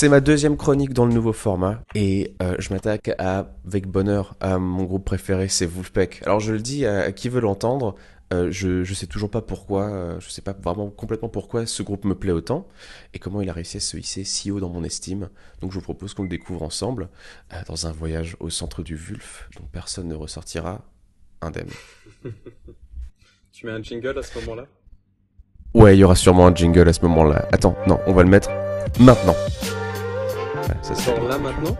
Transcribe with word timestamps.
C'est 0.00 0.08
ma 0.08 0.20
deuxième 0.20 0.56
chronique 0.56 0.92
dans 0.92 1.06
le 1.06 1.12
nouveau 1.12 1.32
format 1.32 1.82
et 1.96 2.36
euh, 2.40 2.54
je 2.60 2.72
m'attaque 2.72 3.10
avec 3.18 3.88
bonheur 3.88 4.36
à 4.38 4.56
mon 4.56 4.84
groupe 4.84 5.04
préféré, 5.04 5.48
c'est 5.48 5.66
Wolfpack. 5.66 6.20
Alors 6.24 6.38
je 6.38 6.52
le 6.52 6.60
dis 6.60 6.86
à, 6.86 7.10
qui 7.10 7.28
veut 7.28 7.40
l'entendre, 7.40 7.96
euh, 8.32 8.46
je, 8.52 8.84
je 8.84 8.94
sais 8.94 9.08
toujours 9.08 9.28
pas 9.28 9.42
pourquoi, 9.42 9.90
euh, 9.90 10.20
je 10.20 10.30
sais 10.30 10.40
pas 10.40 10.52
vraiment 10.52 10.88
complètement 10.88 11.28
pourquoi 11.28 11.66
ce 11.66 11.82
groupe 11.82 12.04
me 12.04 12.14
plaît 12.14 12.30
autant 12.30 12.68
et 13.12 13.18
comment 13.18 13.40
il 13.42 13.50
a 13.50 13.52
réussi 13.52 13.78
à 13.78 13.80
se 13.80 13.96
hisser 13.96 14.22
si 14.22 14.52
haut 14.52 14.60
dans 14.60 14.68
mon 14.68 14.84
estime. 14.84 15.30
Donc 15.60 15.72
je 15.72 15.78
vous 15.78 15.82
propose 15.82 16.14
qu'on 16.14 16.22
le 16.22 16.28
découvre 16.28 16.62
ensemble 16.62 17.08
dans 17.66 17.88
un 17.88 17.90
voyage 17.90 18.36
au 18.38 18.50
centre 18.50 18.84
du 18.84 18.94
Wulf 18.94 19.48
dont 19.56 19.66
personne 19.72 20.06
ne 20.06 20.14
ressortira 20.14 20.80
indemne. 21.40 21.70
tu 23.52 23.66
mets 23.66 23.72
un 23.72 23.82
jingle 23.82 24.16
à 24.16 24.22
ce 24.22 24.38
moment-là? 24.38 24.66
Ouais, 25.74 25.96
il 25.96 25.98
y 25.98 26.04
aura 26.04 26.14
sûrement 26.14 26.46
un 26.46 26.54
jingle 26.54 26.88
à 26.88 26.92
ce 26.92 27.00
moment-là. 27.02 27.48
Attends, 27.50 27.76
non, 27.88 27.98
on 28.06 28.12
va 28.12 28.22
le 28.22 28.30
mettre 28.30 28.48
maintenant. 29.00 29.34
Genre 31.04 31.28
là 31.28 31.38
maintenant 31.38 31.76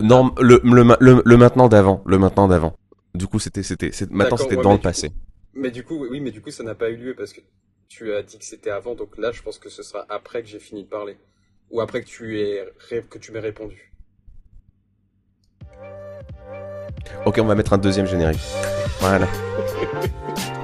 Non, 0.00 0.32
le, 0.40 0.60
le, 0.64 1.22
le, 1.24 1.36
maintenant 1.36 1.68
d'avant. 1.68 2.02
Le 2.06 2.18
maintenant 2.18 2.48
d'avant. 2.48 2.74
Du 3.14 3.26
coup, 3.26 3.38
c'était, 3.38 3.62
c'était, 3.62 3.90
maintenant 4.10 4.36
c'était 4.36 4.56
dans 4.56 4.72
le 4.72 4.78
passé. 4.78 5.10
mais 5.54 5.70
du 5.70 5.84
coup, 5.84 6.06
oui, 6.08 6.20
mais 6.20 6.30
du 6.30 6.40
coup, 6.40 6.50
ça 6.50 6.62
n'a 6.62 6.74
pas 6.74 6.90
eu 6.90 6.96
lieu 6.96 7.14
parce 7.14 7.32
que 7.32 7.40
tu 7.88 8.12
as 8.14 8.22
dit 8.22 8.38
que 8.38 8.44
c'était 8.44 8.70
avant. 8.70 8.94
Donc 8.94 9.18
là, 9.18 9.32
je 9.32 9.42
pense 9.42 9.58
que 9.58 9.68
ce 9.68 9.82
sera 9.82 10.06
après 10.08 10.42
que 10.42 10.48
j'ai 10.48 10.60
fini 10.60 10.84
de 10.84 10.88
parler. 10.88 11.16
Ou 11.70 11.80
après 11.80 12.02
que 12.02 12.06
tu 12.06 12.40
aies, 12.40 12.64
que 13.08 13.18
tu 13.18 13.32
m'aies 13.32 13.40
répondu. 13.40 13.92
Ok, 17.26 17.38
on 17.40 17.44
va 17.46 17.54
mettre 17.54 17.72
un 17.72 17.78
deuxième 17.78 18.06
générique. 18.06 18.40
Voilà. 19.00 19.26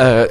Euh, 0.00 0.26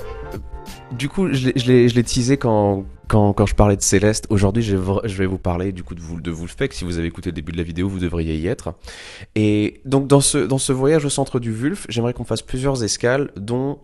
du 0.91 1.09
coup, 1.09 1.31
je 1.31 1.49
l'ai 1.49 2.03
teasé 2.03 2.37
quand, 2.37 2.85
quand, 3.07 3.33
quand, 3.33 3.45
je 3.45 3.55
parlais 3.55 3.77
de 3.77 3.81
Céleste. 3.81 4.25
Aujourd'hui, 4.29 4.63
je, 4.63 4.75
vais 4.75 5.25
vous 5.25 5.37
parler 5.37 5.71
du 5.71 5.83
coup 5.83 5.95
de. 5.95 6.01
Si 6.71 6.83
vous 6.83 6.97
avez 6.97 7.07
écouté 7.07 7.29
le 7.29 7.35
début 7.35 7.51
de 7.51 7.57
la 7.57 7.63
vidéo, 7.63 7.87
vous 7.87 7.99
devriez 7.99 8.37
y 8.37 8.47
être. 8.47 8.73
Et 9.35 9.81
donc, 9.85 10.07
dans 10.07 10.21
ce, 10.21 10.37
dans 10.37 10.57
ce 10.57 10.73
voyage 10.73 11.05
au 11.05 11.09
centre 11.09 11.39
du 11.39 11.51
Wulf, 11.51 11.85
j'aimerais 11.89 12.13
qu'on 12.13 12.23
fasse 12.23 12.41
plusieurs 12.41 12.83
escales, 12.83 13.31
dont 13.35 13.79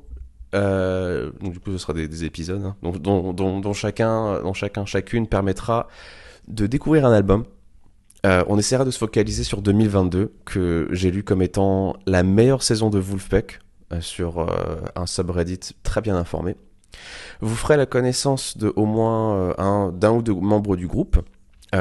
euh, 0.56 1.32
donc 1.42 1.54
du 1.54 1.60
coup, 1.60 1.72
ce 1.72 1.78
sera 1.78 1.94
des, 1.94 2.24
épisodes, 2.24 2.64
hein, 2.64 2.76
dont, 2.82 3.34
dont, 3.34 3.74
chacun, 3.74 4.42
dont 4.42 4.54
chacun, 4.54 4.86
chacune 4.86 5.28
permettra 5.28 5.88
de 6.48 6.66
découvrir 6.66 7.06
un 7.06 7.12
album. 7.12 7.44
Euh, 8.26 8.44
on 8.48 8.58
essaiera 8.58 8.86
de 8.86 8.92
se 8.92 8.98
focaliser 8.98 9.44
sur 9.44 9.62
2022, 9.62 10.34
que 10.46 10.88
j'ai 10.92 11.12
lu 11.12 11.24
comme 11.24 11.42
étant 11.42 11.96
la 12.08 12.24
meilleure 12.24 12.64
saison 12.64 12.90
de 12.90 12.98
Wolfpack, 12.98 13.60
sur 14.02 14.40
euh, 14.40 14.78
un 14.96 15.06
subreddit 15.06 15.60
très 15.84 16.02
bien 16.02 16.16
informé. 16.16 16.56
Vous 17.42 17.56
ferez 17.56 17.78
la 17.78 17.86
connaissance 17.86 18.58
de 18.58 18.72
au 18.76 18.86
moins 18.86 19.36
euh, 19.36 19.54
un 19.58 19.92
d'un 19.92 20.12
ou 20.12 20.22
deux 20.22 20.34
membres 20.34 20.76
du 20.76 20.88
groupe, 20.88 21.18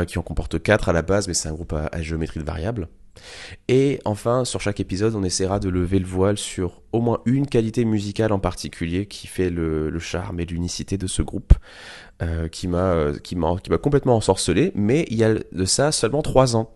qui 0.09 0.19
en 0.19 0.23
comporte 0.23 0.61
quatre 0.61 0.89
à 0.89 0.93
la 0.93 1.03
base, 1.03 1.29
mais 1.29 1.35
c'est 1.35 1.49
un 1.49 1.53
groupe 1.53 1.73
à, 1.73 2.03
géométrie 2.03 2.41
de 2.41 2.45
variable. 2.45 2.89
Et 3.69 4.01
enfin, 4.05 4.45
sur 4.45 4.61
chaque 4.61 4.81
épisode, 4.81 5.15
on 5.15 5.23
essaiera 5.23 5.61
de 5.61 5.69
lever 5.69 6.01
le 6.01 6.07
voile 6.07 6.37
sur 6.37 6.83
au 6.91 7.01
moins 7.01 7.21
une 7.27 7.47
qualité 7.47 7.85
musicale 7.85 8.33
en 8.33 8.41
particulier 8.41 9.07
qui 9.07 9.29
fait 9.29 9.51
le, 9.51 9.97
charme 10.01 10.41
et 10.41 10.47
l'unicité 10.47 10.99
de 10.99 11.07
ce 11.07 11.23
groupe, 11.23 11.55
m'a 12.21 13.13
qui 13.23 13.37
m'a 13.37 13.79
complètement 13.81 14.17
ensorcelé. 14.17 14.73
Mais 14.75 15.07
il 15.11 15.17
y 15.17 15.23
a 15.23 15.35
de 15.35 15.65
ça 15.65 15.93
seulement 15.93 16.23
trois 16.23 16.57
ans. 16.57 16.75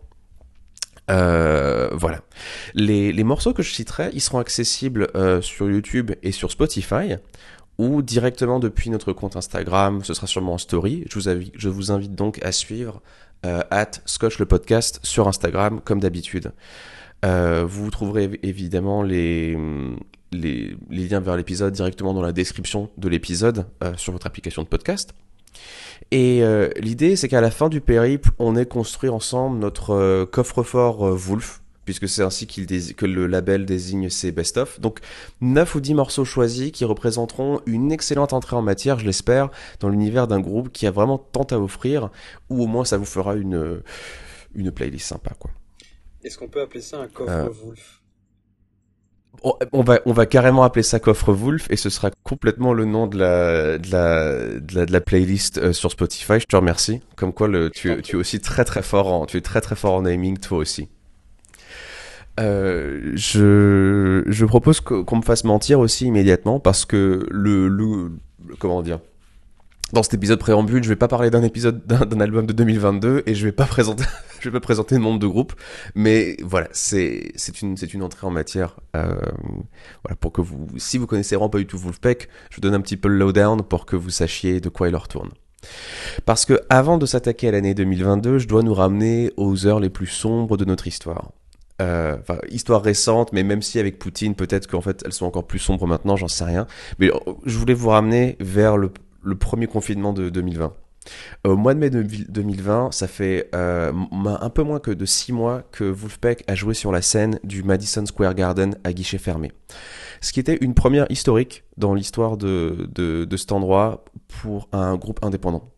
Euh, 1.11 1.89
voilà. 1.93 2.21
Les, 2.75 3.13
les, 3.13 3.25
morceaux 3.25 3.53
que 3.53 3.63
je 3.63 3.73
citerai, 3.73 4.11
ils 4.13 4.21
seront 4.21 4.39
accessibles 4.39 5.09
euh, 5.15 5.41
sur 5.41 5.71
YouTube 5.71 6.13
et 6.23 6.33
sur 6.33 6.51
Spotify 6.51 7.17
ou 7.79 8.03
directement 8.03 8.59
depuis 8.59 8.91
notre 8.91 9.13
compte 9.13 9.37
Instagram. 9.37 10.03
Ce 10.05 10.15
sera 10.15 10.27
sûrement 10.27 10.55
en 10.55 10.59
story. 10.59 11.05
Je 11.09 11.15
vous, 11.15 11.29
invite, 11.29 11.53
je 11.57 11.69
vous 11.69 11.91
invite 11.93 12.15
donc 12.15 12.43
à 12.43 12.53
suivre 12.53 13.03
euh, 13.47 13.63
at 13.71 13.91
Scotch 14.05 14.39
le 14.39 14.47
podcast 14.47 15.01
sur 15.03 15.29
Instagram 15.29 15.81
comme 15.85 16.01
d'habitude. 16.01 16.53
Vous 17.23 17.91
trouverez 17.91 18.39
évidemment 18.45 19.03
les, 19.03 19.59
les, 20.31 20.77
liens 20.89 21.19
vers 21.19 21.37
l'épisode 21.37 21.73
directement 21.73 22.15
dans 22.15 22.23
la 22.23 22.31
description 22.31 22.91
de 22.97 23.09
l'épisode 23.09 23.67
sur 23.97 24.13
votre 24.13 24.29
application 24.29 24.63
de 24.63 24.69
podcast. 24.69 25.15
Et 26.11 26.43
euh, 26.43 26.71
l'idée, 26.77 27.17
c'est 27.17 27.29
qu'à 27.29 27.41
la 27.41 27.51
fin 27.51 27.69
du 27.69 27.81
périple, 27.81 28.31
on 28.39 28.57
ait 28.57 28.67
construit 28.67 29.11
ensemble 29.11 29.59
notre 29.59 29.91
euh, 29.91 30.27
coffre-fort 30.27 31.07
euh, 31.07 31.15
Wolf, 31.15 31.63
puisque 31.85 32.09
c'est 32.09 32.23
ainsi 32.23 32.47
que 32.47 33.07
le 33.07 33.27
label 33.27 33.67
désigne 33.67 34.09
ses 34.09 34.33
best-of. 34.33 34.81
Donc 34.81 35.01
9 35.41 35.75
ou 35.75 35.81
10 35.81 35.95
morceaux 35.95 36.25
choisis 36.25 36.73
qui 36.73 36.85
représenteront 36.85 37.61
une 37.67 37.93
excellente 37.93 38.33
entrée 38.33 38.57
en 38.57 38.63
matière, 38.63 38.99
je 38.99 39.07
l'espère, 39.07 39.51
dans 39.81 39.89
l'univers 39.89 40.27
d'un 40.27 40.41
groupe 40.41 40.73
qui 40.73 40.87
a 40.87 40.91
vraiment 40.91 41.19
tant 41.19 41.45
à 41.45 41.57
offrir, 41.57 42.11
ou 42.49 42.63
au 42.63 42.67
moins 42.67 42.85
ça 42.85 42.97
vous 42.97 43.05
fera 43.05 43.35
une, 43.35 43.83
une 44.55 44.71
playlist 44.71 45.07
sympa. 45.07 45.33
quoi. 45.39 45.51
Est-ce 46.25 46.39
qu'on 46.39 46.49
peut 46.49 46.61
appeler 46.61 46.81
ça 46.81 46.99
un 46.99 47.09
coffre 47.09 47.51
Wolf? 47.65 48.01
On 49.73 49.83
va, 49.83 50.01
on 50.05 50.13
va 50.13 50.27
carrément 50.27 50.65
appeler 50.65 50.83
ça 50.83 50.99
Coffre 50.99 51.33
Wolf 51.33 51.69
et 51.71 51.77
ce 51.77 51.91
sera 51.91 52.11
complètement 52.25 52.73
le 52.73 52.85
nom 52.85 53.07
de 53.07 53.19
la, 53.19 53.79
de 53.79 53.91
la, 53.93 54.87
de 54.87 54.93
la, 54.93 55.01
playlist 55.01 55.59
euh, 55.59 55.73
sur 55.73 55.93
Spotify. 55.93 56.41
Je 56.41 56.47
te 56.47 56.57
remercie. 56.57 57.01
Comme 57.17 57.33
quoi, 57.33 57.49
tu, 57.71 58.03
tu 58.03 58.17
es 58.17 58.19
aussi 58.19 58.41
très 58.41 58.65
très 58.65 58.83
fort 58.83 59.13
en, 59.13 59.27
tu 59.27 59.37
es 59.37 59.41
très 59.41 59.61
très 59.61 59.77
fort 59.77 59.95
en 59.95 60.03
naming 60.03 60.39
toi 60.39 60.59
aussi. 60.59 60.89
Euh, 62.41 63.13
je, 63.15 64.23
je 64.27 64.45
propose 64.45 64.81
qu'on 64.81 65.17
me 65.17 65.23
fasse 65.23 65.45
mentir 65.45 65.81
aussi 65.81 66.07
immédiatement 66.07 66.61
parce 66.61 66.85
que 66.85 67.27
le, 67.31 67.69
le 67.69 68.13
comment 68.59 68.83
dire, 68.83 69.01
dans 69.93 70.03
cet 70.03 70.15
épisode 70.15 70.39
préambule, 70.39 70.83
je 70.83 70.89
vais 70.89 70.97
pas 70.97 71.09
parler 71.09 71.31
d'un 71.31 71.43
épisode 71.43 71.87
d'un 71.87 72.21
album 72.21 72.47
de 72.47 72.53
2022 72.53 73.23
et 73.27 73.35
je 73.35 73.45
vais 73.45 73.53
pas 73.53 73.65
présenter, 73.65 74.05
je 74.41 74.49
vais 74.49 74.53
pas 74.53 74.61
présenter 74.61 74.97
le 74.97 75.01
nombre 75.01 75.19
de 75.19 75.27
groupes, 75.27 75.55
mais 75.95 76.37
voilà, 76.43 76.69
c'est 76.73 77.33
c'est 77.37 77.63
une 77.63 77.77
c'est 77.77 77.95
une 77.95 78.03
entrée 78.03 78.27
en 78.27 78.31
matière. 78.31 78.77
Euh, 78.97 79.15
voilà 80.05 80.17
pour 80.21 80.33
que 80.33 80.41
vous, 80.41 80.67
si 80.77 80.99
vous 80.99 81.07
connaissez 81.07 81.37
vraiment 81.37 81.51
pas 81.51 81.59
du 81.59 81.67
tout 81.67 81.79
Wolfpack, 81.79 82.29
je 82.51 82.57
vous 82.57 82.61
donne 82.61 82.75
un 82.75 82.81
petit 82.81 82.97
peu 82.97 83.09
le 83.09 83.17
lowdown 83.17 83.63
pour 83.63 83.87
que 83.87 83.97
vous 83.97 84.11
sachiez 84.11 84.61
de 84.61 84.69
quoi 84.69 84.89
il 84.89 84.93
leur 84.93 85.09
tourne. 85.09 85.31
Parce 86.25 86.45
que 86.45 86.61
avant 86.69 86.99
de 86.99 87.07
s'attaquer 87.07 87.49
à 87.49 87.53
l'année 87.53 87.75
2022, 87.75 88.39
je 88.39 88.47
dois 88.47 88.63
nous 88.63 88.75
ramener 88.75 89.33
aux 89.37 89.67
heures 89.67 89.81
les 89.81 89.91
plus 89.91 90.07
sombres 90.07 90.57
de 90.57 90.65
notre 90.65 90.87
histoire. 90.87 91.33
Euh, 91.81 92.17
enfin, 92.21 92.39
histoire 92.51 92.83
récente, 92.83 93.33
mais 93.33 93.45
même 93.45 93.63
si 93.63 93.79
avec 93.79 94.01
Poutine, 94.01 94.35
peut-être 94.35 94.67
qu'en 94.67 94.81
fait 94.81 95.03
elles 95.05 95.13
sont 95.13 95.27
encore 95.27 95.47
plus 95.47 95.61
sombres 95.61 95.87
maintenant, 95.87 96.17
j'en 96.17 96.29
sais 96.29 96.45
rien. 96.45 96.67
Mais 96.99 97.09
euh, 97.09 97.19
je 97.47 97.57
voulais 97.57 97.75
vous 97.75 97.89
ramener 97.89 98.37
vers 98.41 98.77
le, 98.77 98.93
le 99.23 99.37
premier 99.37 99.67
confinement 99.67 100.13
de 100.13 100.29
2020. 100.29 100.73
Au 101.45 101.57
mois 101.57 101.75
de 101.75 101.79
mai 101.79 101.91
2020, 101.91 102.93
ça 102.93 103.09
fait 103.09 103.49
euh, 103.55 103.93
un 104.25 104.51
peu 104.51 104.63
moins 104.63 104.81
que 104.81 104.91
de 104.91 105.05
six 105.05 105.33
mois 105.33 105.63
que 105.73 105.85
Wolfpack 105.85 106.45
a 106.47 106.55
joué 106.55 106.75
sur 106.75 106.93
la 106.93 107.03
scène 107.03 107.39
du 107.45 107.63
Madison 107.63 108.05
Square 108.05 108.35
Garden 108.35 108.77
à 108.85 108.93
guichet 108.93 109.19
fermé. 109.19 109.53
Ce 110.21 110.33
qui 110.33 110.41
était 110.41 110.59
une 110.61 110.75
première 110.75 111.07
historique 111.11 111.65
dans 111.77 111.95
l'histoire 111.95 112.37
de, 112.37 112.89
de, 112.93 113.37
cet 113.37 113.53
endroit 113.53 114.05
pour 114.41 114.69
un 114.73 114.97
groupe 114.97 115.25
indépendant. 115.25 115.71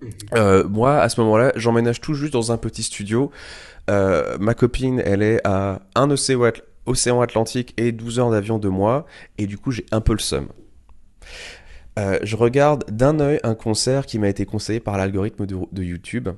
Mhm. 0.00 0.10
Euh, 0.34 0.68
moi, 0.68 1.00
à 1.00 1.08
ce 1.08 1.20
moment-là, 1.20 1.52
j'emménage 1.56 2.00
tout 2.00 2.14
juste 2.14 2.32
dans 2.32 2.52
un 2.52 2.56
petit 2.56 2.82
studio. 2.82 3.30
Euh, 3.90 4.36
ma 4.38 4.54
copine, 4.54 5.00
elle 5.04 5.22
est 5.22 5.40
à 5.46 5.82
un 5.94 6.10
océan 6.10 7.20
Atlantique 7.20 7.74
et 7.76 7.92
12 7.92 8.18
heures 8.18 8.30
d'avion 8.30 8.58
de 8.58 8.68
moi, 8.68 9.06
et 9.36 9.46
du 9.46 9.58
coup, 9.58 9.70
j'ai 9.70 9.86
un 9.92 10.00
peu 10.00 10.12
le 10.12 10.18
seum. 10.18 10.48
Euh, 11.98 12.18
je 12.22 12.36
regarde 12.36 12.84
d'un 12.90 13.18
œil 13.18 13.40
un 13.42 13.54
concert 13.54 14.06
qui 14.06 14.18
m'a 14.18 14.28
été 14.28 14.46
conseillé 14.46 14.78
par 14.78 14.96
l'algorithme 14.96 15.46
de, 15.46 15.82
YouTube. 15.82 16.28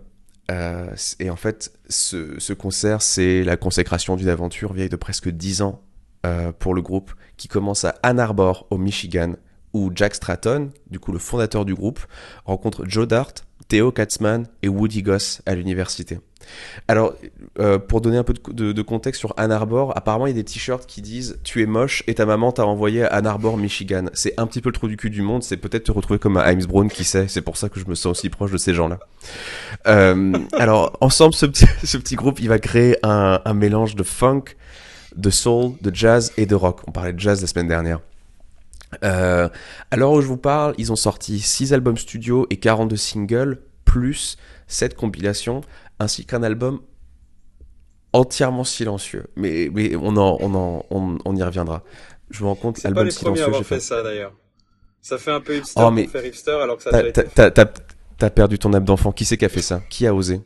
Euh, 0.51 0.95
et 1.19 1.29
en 1.29 1.37
fait, 1.37 1.73
ce, 1.89 2.53
concert, 2.53 3.03
c'est 3.03 3.45
la 3.45 3.57
consécration 3.57 4.17
d'une 4.17 4.29
aventure 4.29 4.73
vieille 4.73 4.89
de 4.89 4.97
presque 4.97 5.29
10 5.29 5.63
ans 5.63 5.83
euh, 6.25 6.51
pour 6.59 6.75
le 6.75 6.83
groupe, 6.83 7.13
qui 7.37 7.49
commence 7.49 7.85
à 7.85 7.95
Ann 8.03 8.19
Arbor, 8.19 8.67
au 8.71 8.79
Michigan, 8.79 9.35
où 9.73 9.91
Jack 9.95 10.15
Stratton, 10.15 10.71
du 10.91 10.99
coup 10.99 11.13
le 11.13 11.19
fondateur 11.19 11.65
du 11.65 11.75
groupe, 11.75 12.01
rencontre 12.45 12.85
Joe 12.87 13.07
Dart, 13.07 13.33
Theo 13.69 13.93
Katzman 13.93 14.47
et 14.63 14.69
Woody 14.69 15.03
Goss 15.03 15.43
à 15.47 15.55
l'université. 15.55 16.19
Alors, 16.89 17.15
euh, 17.59 17.79
pour 17.79 18.01
donner 18.01 18.17
un 18.17 18.25
peu 18.25 18.35
de, 18.53 18.83
contexte 18.83 19.21
sur 19.21 19.35
Ann 19.37 19.53
Arbor, 19.53 19.97
apparemment 19.97 20.27
il 20.27 20.31
y 20.31 20.33
a 20.33 20.43
des 20.43 20.45
t-shirts 20.45 20.87
qui 20.87 21.03
disent 21.03 21.39
Tu 21.45 21.63
es 21.63 21.67
moche 21.67 22.03
et 22.07 22.15
ta 22.15 22.27
maman 22.27 22.51
t'a 22.51 22.67
envoyé 22.67 23.05
à 23.05 23.09
Ann 23.09 23.27
Arbor, 23.27 23.57
Michigan. 23.57 24.07
C'est 24.15 24.35
un 24.39 24.47
petit 24.47 24.61
peu 24.61 24.71
le 24.71 24.75
trou 24.75 24.89
du 24.89 24.97
cul 24.97 25.11
du 25.11 25.23
monde, 25.23 25.43
c'est 25.43 25.59
peut-être 25.59 25.85
te 25.85 25.93
retrouver 25.93 26.19
comme 26.19 26.37
à 26.37 26.53
Brown, 26.55 26.91
qui 26.91 27.05
sait. 27.05 27.29
C'est 27.29 27.43
pour 27.43 27.57
ça 27.57 27.69
que 27.69 27.79
je 27.79 27.87
me 27.87 27.95
sens 27.95 28.19
aussi 28.19 28.31
proche 28.31 28.51
de 28.51 28.59
ces 28.59 28.75
gens-là. 28.75 28.99
Euh, 29.87 30.33
alors, 30.55 30.97
ensemble, 31.01 31.35
ce 31.35 31.47
petit, 31.47 32.15
groupe, 32.17 32.41
il 32.41 32.49
va 32.49 32.59
créer 32.59 32.97
un 33.03 33.55
mélange 33.55 33.95
de 33.95 34.03
funk, 34.03 34.45
de 35.17 35.31
soul, 35.31 35.73
de 35.81 35.95
jazz 35.95 36.33
et 36.37 36.47
de 36.47 36.55
rock. 36.55 36.81
On 36.87 36.93
parlait 36.93 37.13
de 37.13 37.21
jazz 37.21 37.41
la 37.41 37.47
semaine 37.47 37.69
dernière. 37.69 38.01
Euh, 39.05 39.49
à 39.91 39.97
l'heure 39.97 40.13
où 40.13 40.21
je 40.21 40.27
vous 40.27 40.37
parle, 40.37 40.75
ils 40.79 40.91
ont 40.93 40.97
sorti 40.97 41.39
6 41.41 41.73
albums 41.73 41.97
studio 41.97 42.47
et 42.51 42.57
42 42.59 42.97
singles, 42.97 43.61
plus 43.85 44.37
7 44.67 44.95
compilations, 44.97 45.61
ainsi 45.99 46.25
qu'un 46.27 46.43
album 46.43 46.81
entièrement 48.13 48.65
silencieux. 48.65 49.27
Mais, 49.37 49.71
mais 49.73 49.95
on, 49.97 50.17
en, 50.17 50.37
on, 50.41 50.55
en, 50.55 50.85
on, 50.91 51.19
on 51.25 51.37
y 51.37 51.43
reviendra. 51.43 51.83
Je 52.31 52.43
me 52.43 52.49
rends 52.49 52.55
compte, 52.57 52.77
C'est 52.77 52.83
pas 52.83 52.89
album 52.89 53.05
les 53.07 53.15
à 53.15 53.19
silencieux, 53.19 53.45
avoir 53.45 53.59
j'ai 53.61 53.65
fait 53.65 53.75
fait. 53.77 53.81
ça 53.81 54.03
d'ailleurs. 54.03 54.33
Ça 55.01 55.19
fait 55.19 55.31
un 55.31 55.41
peu 55.41 55.57
hipster 55.57 55.81
Oh, 55.85 55.91
mais 55.91 56.03
pour 56.05 56.13
faire 56.13 56.27
hipster 56.27 56.51
alors 56.63 56.77
que 56.77 56.83
ça 56.83 56.91
a 56.91 57.03
déjà 57.03 57.65
t'as 58.19 58.31
perdu 58.31 58.59
ton 58.59 58.73
âme 58.75 58.85
d'enfant. 58.85 59.13
Qui 59.13 59.25
c'est 59.25 59.39
qui 59.39 59.47
a 59.47 59.49
fait 59.49 59.63
ça? 59.63 59.81
Qui 59.89 60.07
a 60.07 60.15
osé? 60.15 60.43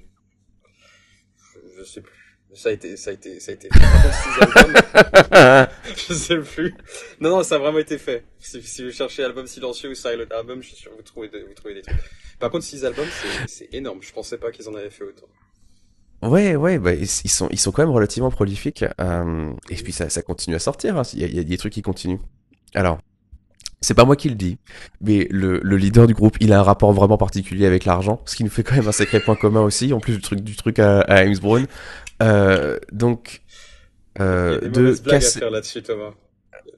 Je 1.78 1.84
sais 1.84 2.00
plus. 2.00 2.12
Ça 2.54 2.68
a 2.68 2.72
été, 2.72 2.96
ça 2.96 3.10
a 3.10 3.12
été, 3.14 3.40
ça 3.40 3.50
a 3.50 3.54
été 3.54 3.68
albums, 4.40 5.66
je 6.08 6.14
sais 6.14 6.38
plus. 6.38 6.74
Non, 7.20 7.30
non, 7.30 7.42
ça 7.42 7.56
a 7.56 7.58
vraiment 7.58 7.78
été 7.80 7.98
fait. 7.98 8.24
Si, 8.38 8.62
si 8.62 8.84
vous 8.84 8.92
cherchez 8.92 9.24
album 9.24 9.46
silencieux 9.46 9.90
ou 9.90 9.94
silent 9.94 10.24
album, 10.30 10.62
je 10.62 10.68
suis 10.68 10.76
sûr 10.76 10.92
que 10.92 10.96
vous 10.96 11.02
trouvez, 11.02 11.28
des- 11.28 11.42
vous 11.42 11.54
trouvez 11.54 11.74
des 11.74 11.82
trucs. 11.82 11.96
Par 12.38 12.50
contre, 12.50 12.64
six 12.64 12.84
albums, 12.84 13.06
c'est, 13.48 13.68
énorme. 13.74 13.98
Je 14.02 14.12
pensais 14.12 14.38
pas 14.38 14.50
qu'ils 14.52 14.68
en 14.68 14.74
avaient 14.74 14.90
fait 14.90 15.04
autant. 15.04 15.26
Ouais, 16.22 16.54
ouais, 16.56 16.78
bah, 16.78 16.94
ils 16.94 17.06
sont, 17.08 17.48
ils 17.50 17.58
sont 17.58 17.72
quand 17.72 17.82
même 17.82 17.90
relativement 17.94 18.30
prolifiques. 18.30 18.84
euh, 19.00 19.52
et 19.68 19.74
puis 19.74 19.92
ça, 19.92 20.08
ça 20.08 20.22
continue 20.22 20.54
à 20.56 20.60
sortir. 20.60 20.96
hein. 20.96 21.02
Il 21.12 21.20
y 21.20 21.24
a, 21.24 21.26
il 21.26 21.34
y 21.36 21.40
a 21.40 21.44
des 21.44 21.58
trucs 21.58 21.72
qui 21.72 21.82
continuent. 21.82 22.20
Alors, 22.74 22.98
c'est 23.80 23.94
pas 23.94 24.04
moi 24.06 24.16
qui 24.16 24.30
le 24.30 24.34
dis, 24.36 24.56
mais 25.02 25.26
le, 25.30 25.60
le 25.62 25.76
leader 25.76 26.06
du 26.06 26.14
groupe, 26.14 26.36
il 26.40 26.52
a 26.54 26.60
un 26.60 26.62
rapport 26.62 26.92
vraiment 26.92 27.18
particulier 27.18 27.66
avec 27.66 27.84
l'argent, 27.84 28.22
ce 28.24 28.36
qui 28.36 28.44
nous 28.44 28.48
fait 28.50 28.62
quand 28.62 28.76
même 28.76 28.88
un 28.88 28.92
sacré 28.92 29.20
point 29.20 29.36
commun 29.36 29.60
aussi, 29.60 29.92
en 29.92 30.00
plus 30.00 30.14
du 30.14 30.22
truc, 30.22 30.40
du 30.40 30.56
truc 30.56 30.78
à, 30.78 31.00
à 31.02 31.24
James 31.24 31.36
Brown. 31.38 31.66
Euh, 32.24 32.78
donc, 32.92 33.42
Il 34.18 34.22
y 34.22 34.24
a 34.24 34.26
euh, 34.26 34.60
des 34.60 34.68
de 35.00 35.08
casser. 35.10 35.40
là-dessus, 35.40 35.82
Thomas. 35.82 36.12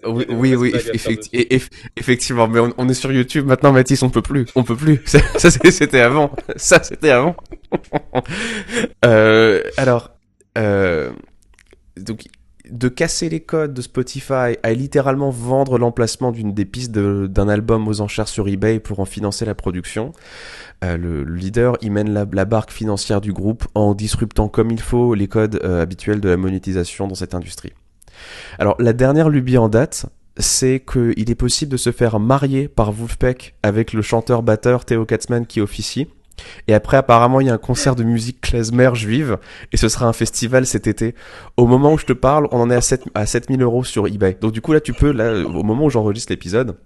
Oui, 0.04 0.54
oui, 0.54 0.72
eff- 0.72 1.70
effectivement, 1.96 2.46
mais 2.46 2.60
on, 2.60 2.72
on 2.78 2.88
est 2.88 2.94
sur 2.94 3.10
YouTube 3.10 3.46
maintenant, 3.46 3.72
Mathis, 3.72 4.02
on 4.02 4.10
peut 4.10 4.22
plus, 4.22 4.46
on 4.54 4.62
peut 4.62 4.76
plus. 4.76 5.00
Ça, 5.06 5.20
c'était 5.50 6.00
avant, 6.00 6.30
ça 6.56 6.82
c'était 6.82 7.10
avant. 7.10 7.34
Euh, 9.04 9.62
alors, 9.76 10.10
euh, 10.58 11.10
donc, 11.96 12.24
de 12.70 12.88
casser 12.88 13.28
les 13.28 13.40
codes 13.40 13.74
de 13.74 13.82
Spotify 13.82 14.56
à 14.62 14.72
littéralement 14.72 15.30
vendre 15.30 15.78
l'emplacement 15.78 16.32
d'une 16.32 16.52
des 16.52 16.64
pistes 16.64 16.92
d'un 16.92 17.48
album 17.48 17.88
aux 17.88 18.00
enchères 18.00 18.28
sur 18.28 18.48
eBay 18.48 18.80
pour 18.80 19.00
en 19.00 19.04
financer 19.04 19.44
la 19.44 19.54
production. 19.54 20.12
Euh, 20.84 20.96
le, 20.96 21.24
le 21.24 21.34
leader, 21.34 21.76
il 21.80 21.92
mène 21.92 22.12
la, 22.12 22.44
barque 22.44 22.70
financière 22.70 23.20
du 23.20 23.32
groupe 23.32 23.66
en 23.74 23.94
disruptant 23.94 24.48
comme 24.48 24.70
il 24.70 24.80
faut 24.80 25.14
les 25.14 25.28
codes 25.28 25.60
euh, 25.64 25.82
habituels 25.82 26.20
de 26.20 26.28
la 26.28 26.36
monétisation 26.36 27.08
dans 27.08 27.14
cette 27.14 27.34
industrie. 27.34 27.72
Alors, 28.58 28.76
la 28.78 28.92
dernière 28.92 29.28
lubie 29.28 29.58
en 29.58 29.68
date, 29.68 30.06
c'est 30.38 30.80
qu'il 30.80 31.30
est 31.30 31.34
possible 31.34 31.72
de 31.72 31.76
se 31.76 31.92
faire 31.92 32.20
marier 32.20 32.68
par 32.68 32.92
Wolfpack 32.92 33.54
avec 33.62 33.92
le 33.92 34.02
chanteur-batteur 34.02 34.84
Theo 34.84 35.04
Katzmann 35.04 35.46
qui 35.46 35.60
officie. 35.60 36.08
Et 36.68 36.74
après, 36.74 36.96
apparemment, 36.96 37.40
il 37.40 37.46
y 37.46 37.50
a 37.50 37.54
un 37.54 37.58
concert 37.58 37.94
de 37.96 38.02
musique 38.04 38.40
klezmer 38.40 38.90
juive, 38.94 39.38
et 39.72 39.76
ce 39.76 39.88
sera 39.88 40.06
un 40.06 40.12
festival 40.12 40.66
cet 40.66 40.86
été. 40.86 41.14
Au 41.56 41.66
moment 41.66 41.92
où 41.94 41.98
je 41.98 42.06
te 42.06 42.12
parle, 42.12 42.48
on 42.50 42.60
en 42.60 42.70
est 42.70 42.74
à, 42.76 42.80
7, 42.80 43.04
à 43.14 43.26
7000 43.26 43.62
euros 43.62 43.84
sur 43.84 44.06
eBay. 44.06 44.36
Donc 44.40 44.52
du 44.52 44.60
coup, 44.60 44.72
là, 44.72 44.80
tu 44.80 44.92
peux, 44.92 45.12
là, 45.12 45.32
au 45.46 45.62
moment 45.62 45.84
où 45.86 45.90
j'enregistre 45.90 46.32
l'épisode, 46.32 46.76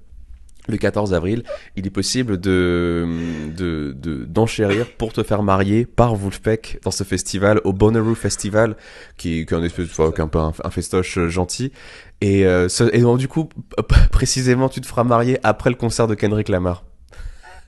le 0.69 0.77
14 0.77 1.15
avril, 1.15 1.43
il 1.75 1.87
est 1.87 1.91
possible 1.91 2.39
de, 2.39 3.09
de, 3.57 3.93
de- 3.99 4.25
d'enchérir 4.25 4.87
pour 4.99 5.13
te 5.13 5.23
faire 5.25 5.43
marier 5.43 5.85
par 5.87 6.15
Wolfpack 6.15 6.79
dans 6.85 6.91
ce 6.93 7.03
festival, 7.03 7.61
au 7.65 7.73
Bonnaroo 7.73 8.15
Festival, 8.15 8.77
qui, 9.17 9.41
est 9.41 9.53
un 9.53 9.63
espèce, 9.65 9.87
enfin, 9.91 10.13
un 10.23 10.29
peu 10.29 10.39
un, 10.39 10.53
festoche 10.71 11.19
euh, 11.19 11.29
gentil. 11.29 11.73
Et, 12.21 12.47
euh, 12.47 12.69
ce- 12.69 12.95
et 12.95 13.01
donc, 13.01 13.19
du 13.19 13.27
coup, 13.27 13.49
précisément, 14.13 14.69
tu 14.69 14.81
te 14.81 14.87
feras 14.87 15.03
marier 15.03 15.39
après 15.43 15.71
le 15.71 15.77
concert 15.77 16.07
de 16.07 16.15
Kendrick 16.15 16.49
Lamar. 16.49 16.85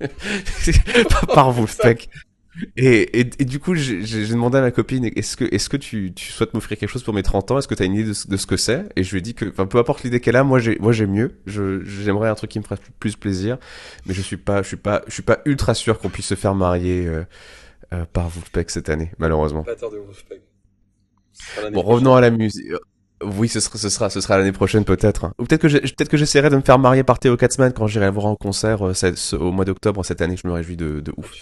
par 1.35 1.53
Wolfpack. 1.53 2.09
Et, 2.77 3.21
et, 3.21 3.31
et 3.39 3.45
du 3.47 3.59
coup, 3.61 3.75
j'ai 3.75 4.27
demandé 4.29 4.59
à 4.59 4.61
ma 4.61 4.71
copine, 4.71 5.07
est-ce 5.17 5.39
que, 5.39 5.45
est-ce 5.55 5.71
que 5.71 5.79
tu, 5.79 6.13
tu 6.15 6.31
souhaites 6.31 6.53
m'offrir 6.53 6.77
quelque 6.77 6.91
chose 6.91 7.03
pour 7.03 7.15
mes 7.15 7.23
30 7.23 7.51
ans? 7.51 7.59
Est-ce 7.59 7.67
que 7.69 7.75
tu 7.75 7.83
as 7.83 7.87
une 7.87 7.95
idée 7.95 8.05
de, 8.05 8.13
ce- 8.13 8.29
de 8.29 8.37
ce 8.37 8.47
que 8.47 8.59
c'est? 8.59 8.91
Et 8.95 9.05
je 9.05 9.11
lui 9.13 9.19
ai 9.19 9.23
dit 9.23 9.35
que, 9.35 9.47
enfin, 9.49 9.65
peu 9.67 9.79
importe 9.79 10.03
l'idée 10.03 10.21
qu'elle 10.21 10.37
a, 10.37 10.45
moi 10.45 10.59
j'ai, 10.59 10.77
moi 10.79 10.93
j'ai 10.93 11.07
mieux. 11.07 11.41
Je, 11.47 11.83
j'aimerais 11.85 12.29
un 12.29 12.35
truc 12.35 12.51
qui 12.51 12.59
me 12.59 12.65
ferait 12.65 12.79
plus 13.01 13.17
plaisir, 13.17 13.57
mais 14.07 14.13
je 14.15 14.21
suis 14.21 14.37
pas, 14.37 14.63
je 14.63 14.69
suis 14.69 14.77
pas, 14.77 15.03
je 15.07 15.13
suis 15.15 15.23
pas 15.23 15.39
ultra 15.47 15.73
sûr 15.75 15.99
qu'on 15.99 16.11
puisse 16.11 16.27
se 16.27 16.35
faire 16.35 16.55
marier 16.55 17.07
euh, 17.07 17.25
euh, 17.95 18.05
par 18.13 18.29
Wolfpack 18.29 18.71
cette 18.71 18.91
année, 18.91 19.13
malheureusement. 19.19 19.65
Bon, 21.73 21.83
revenons 21.83 22.15
à 22.15 22.21
la 22.21 22.31
musique. 22.31 22.67
Oui, 23.25 23.49
ce 23.49 23.61
sera, 23.61 24.11
ce 24.11 24.21
sera, 24.21 24.39
l'année 24.39 24.53
prochaine 24.53 24.85
peut-être. 24.85 25.33
Ou 25.39 25.45
peut-être 25.45 25.63
que 25.63 25.69
peut-être 25.69 26.09
que 26.09 26.17
j'essaierai 26.17 26.51
de 26.51 26.57
me 26.57 26.63
faire 26.63 26.79
marier 26.79 27.03
par 27.05 27.19
Theo 27.19 27.37
Katzmann 27.37 27.73
quand 27.73 27.87
j'irai 27.87 28.11
voir 28.11 28.27
en 28.27 28.37
concert 28.37 28.87
euh, 28.87 29.15
au 29.39 29.53
mois 29.53 29.65
d'octobre 29.65 30.05
cette 30.05 30.21
année. 30.21 30.37
Je 30.37 30.47
me 30.47 30.53
réjouis 30.53 30.77
de, 30.77 31.01
de 31.01 31.13
ouf. 31.17 31.33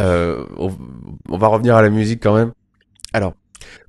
Euh, 0.00 0.44
on, 0.56 1.38
va 1.38 1.46
revenir 1.48 1.76
à 1.76 1.82
la 1.82 1.90
musique 1.90 2.22
quand 2.22 2.34
même. 2.34 2.52
Alors, 3.12 3.34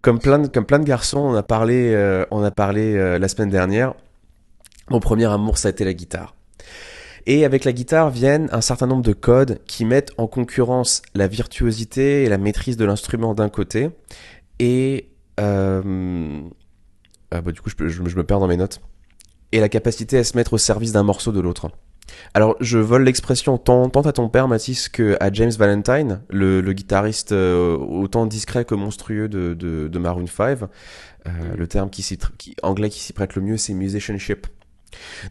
comme 0.01 0.19
plein 0.19 0.39
de, 0.39 0.47
comme 0.47 0.65
plein 0.65 0.79
de 0.79 0.85
garçons, 0.85 1.19
on 1.19 1.35
a 1.35 1.43
parlé, 1.43 1.93
euh, 1.93 2.25
on 2.31 2.43
a 2.43 2.51
parlé 2.51 3.17
la 3.19 3.27
semaine 3.27 3.49
dernière. 3.49 3.93
Mon 4.89 4.99
premier 4.99 5.25
amour, 5.25 5.57
ça 5.57 5.69
a 5.69 5.71
été 5.71 5.85
la 5.85 5.93
guitare. 5.93 6.35
Et 7.25 7.45
avec 7.45 7.63
la 7.63 7.71
guitare 7.71 8.09
viennent 8.09 8.49
un 8.51 8.59
certain 8.59 8.85
nombre 8.85 9.03
de 9.03 9.13
codes 9.13 9.59
qui 9.65 9.85
mettent 9.85 10.11
en 10.17 10.27
concurrence 10.27 11.01
la 11.15 11.27
virtuosité 11.27 12.23
et 12.23 12.29
la 12.29 12.37
maîtrise 12.37 12.75
de 12.75 12.83
l'instrument 12.83 13.33
d'un 13.33 13.47
côté 13.47 13.91
et 14.59 15.07
ah 17.33 17.41
bah, 17.41 17.51
du 17.51 17.61
coup 17.61 17.69
je, 17.69 18.01
me 18.01 18.23
perds 18.23 18.39
dans 18.39 18.47
mes 18.47 18.57
notes 18.57 18.81
et 19.51 19.59
la 19.59 19.69
capacité 19.69 20.17
à 20.17 20.23
se 20.23 20.37
mettre 20.37 20.53
au 20.53 20.57
service 20.57 20.91
d'un 20.91 21.03
morceau 21.03 21.31
de 21.31 21.39
l'autre. 21.39 21.69
Alors 22.33 22.55
je 22.59 22.77
vole 22.79 23.03
l'expression 23.03 23.57
tant, 23.57 23.87
à 23.87 24.11
ton 24.11 24.29
père 24.29 24.47
Mathis 24.47 24.89
que 24.89 25.15
à 25.19 25.31
James 25.31 25.51
Valentine, 25.51 26.21
le, 26.29 26.61
guitariste 26.73 27.31
euh, 27.31 27.77
autant 27.77 28.25
discret 28.25 28.65
que 28.65 28.75
monstrueux 28.75 29.29
de, 29.29 29.97
Maroon 29.97 30.27
5. 30.27 30.63
Euh, 31.25 31.31
le 31.55 31.67
terme 31.67 31.89
anglais 32.63 32.89
qui 32.89 32.99
s'y 32.99 33.13
prête 33.13 33.35
le 33.35 33.41
mieux, 33.41 33.57
c'est 33.57 33.73
musicianship. 33.73 34.47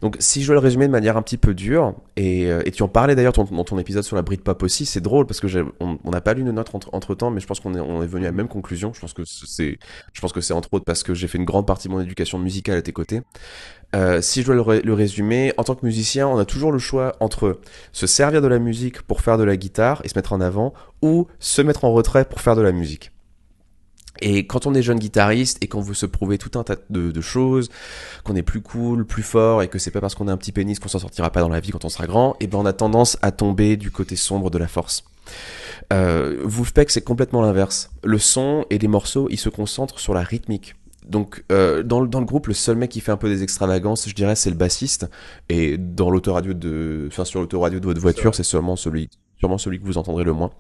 Donc, 0.00 0.16
si 0.18 0.42
je 0.42 0.46
dois 0.46 0.54
le 0.54 0.60
résumer 0.60 0.86
de 0.86 0.92
manière 0.92 1.16
un 1.16 1.22
petit 1.22 1.36
peu 1.36 1.54
dure, 1.54 1.94
et, 2.16 2.50
euh, 2.50 2.62
tu 2.72 2.82
en 2.82 2.88
parlais 2.88 3.14
d'ailleurs 3.14 3.32
dans 3.32 3.64
ton 3.64 3.78
épisode 3.78 4.04
sur 4.04 4.16
la 4.16 4.22
Britpop 4.22 4.62
aussi, 4.62 4.86
c'est 4.86 5.00
drôle 5.00 5.26
parce 5.26 5.40
que 5.40 5.46
on 5.80 6.10
n'a 6.10 6.20
pas 6.20 6.34
lu 6.34 6.44
nos 6.44 6.52
notes 6.52 6.74
entre, 6.74 6.88
entre 6.92 7.14
temps, 7.14 7.30
mais 7.30 7.40
je 7.40 7.46
pense 7.46 7.60
qu'on 7.60 7.74
est, 7.74 8.04
est 8.04 8.06
venu 8.06 8.24
à 8.24 8.28
la 8.28 8.32
même 8.32 8.48
conclusion. 8.48 8.92
Je 8.94 9.00
pense 9.00 9.12
que 9.12 9.22
c'est, 9.24 9.78
je 10.12 10.20
pense 10.20 10.32
que 10.32 10.40
c'est 10.40 10.54
entre 10.54 10.72
autres 10.72 10.84
parce 10.84 11.02
que 11.02 11.14
j'ai 11.14 11.28
fait 11.28 11.38
une 11.38 11.44
grande 11.44 11.66
partie 11.66 11.88
de 11.88 11.92
mon 11.92 12.00
éducation 12.00 12.38
musicale 12.38 12.76
à 12.76 12.82
tes 12.82 12.92
côtés. 12.92 13.22
Euh, 13.94 14.22
si 14.22 14.42
je 14.42 14.52
dois 14.52 14.54
le, 14.54 14.80
le 14.80 14.94
résumer, 14.94 15.52
en 15.58 15.64
tant 15.64 15.74
que 15.74 15.84
musicien, 15.84 16.26
on 16.26 16.38
a 16.38 16.44
toujours 16.44 16.72
le 16.72 16.78
choix 16.78 17.14
entre 17.20 17.60
se 17.92 18.06
servir 18.06 18.40
de 18.40 18.48
la 18.48 18.58
musique 18.58 19.02
pour 19.02 19.20
faire 19.20 19.36
de 19.36 19.44
la 19.44 19.56
guitare 19.56 20.00
et 20.04 20.08
se 20.08 20.16
mettre 20.16 20.32
en 20.32 20.40
avant, 20.40 20.72
ou 21.02 21.26
se 21.38 21.60
mettre 21.62 21.84
en 21.84 21.92
retrait 21.92 22.24
pour 22.24 22.40
faire 22.40 22.56
de 22.56 22.62
la 22.62 22.72
musique. 22.72 23.12
Et 24.20 24.46
quand 24.46 24.66
on 24.66 24.74
est 24.74 24.82
jeune 24.82 24.98
guitariste 24.98 25.58
et 25.62 25.68
qu'on 25.68 25.80
veut 25.80 25.94
se 25.94 26.06
prouver 26.06 26.38
tout 26.38 26.56
un 26.58 26.62
tas 26.62 26.76
de, 26.90 27.10
de 27.10 27.20
choses, 27.20 27.70
qu'on 28.24 28.36
est 28.36 28.42
plus 28.42 28.60
cool, 28.60 29.04
plus 29.06 29.22
fort 29.22 29.62
et 29.62 29.68
que 29.68 29.78
c'est 29.78 29.90
pas 29.90 30.00
parce 30.00 30.14
qu'on 30.14 30.28
a 30.28 30.32
un 30.32 30.36
petit 30.36 30.52
pénis 30.52 30.78
qu'on 30.78 30.88
s'en 30.88 30.98
sortira 30.98 31.30
pas 31.30 31.40
dans 31.40 31.48
la 31.48 31.60
vie 31.60 31.70
quand 31.70 31.84
on 31.84 31.88
sera 31.88 32.06
grand, 32.06 32.36
et 32.38 32.46
ben 32.46 32.58
on 32.58 32.66
a 32.66 32.72
tendance 32.72 33.16
à 33.22 33.32
tomber 33.32 33.76
du 33.76 33.90
côté 33.90 34.14
sombre 34.16 34.50
de 34.50 34.58
la 34.58 34.68
force. 34.68 35.04
Euh, 35.92 36.40
Wolfpack 36.44 36.90
c'est 36.90 37.00
complètement 37.02 37.42
l'inverse. 37.42 37.90
Le 38.04 38.18
son 38.18 38.64
et 38.70 38.78
les 38.78 38.88
morceaux 38.88 39.28
ils 39.30 39.38
se 39.38 39.48
concentrent 39.48 39.98
sur 39.98 40.14
la 40.14 40.22
rythmique. 40.22 40.74
Donc 41.08 41.44
euh, 41.50 41.82
dans, 41.82 42.00
le- 42.00 42.06
dans 42.06 42.20
le 42.20 42.26
groupe 42.26 42.46
le 42.46 42.54
seul 42.54 42.76
mec 42.76 42.90
qui 42.90 43.00
fait 43.00 43.10
un 43.12 43.16
peu 43.16 43.28
des 43.28 43.42
extravagances 43.42 44.08
je 44.08 44.14
dirais 44.14 44.36
c'est 44.36 44.50
le 44.50 44.56
bassiste 44.56 45.08
et 45.48 45.76
dans 45.76 46.10
l'autoradio 46.10 46.54
de 46.54 47.06
enfin 47.08 47.24
sur 47.24 47.40
l'autoradio 47.40 47.80
de 47.80 47.84
votre 47.86 48.00
voiture 48.00 48.34
c'est 48.36 48.44
seulement 48.44 48.76
celui 48.76 49.08
sûrement 49.38 49.58
celui 49.58 49.80
que 49.80 49.84
vous 49.84 49.98
entendrez 49.98 50.22
le 50.22 50.32
moins. 50.32 50.50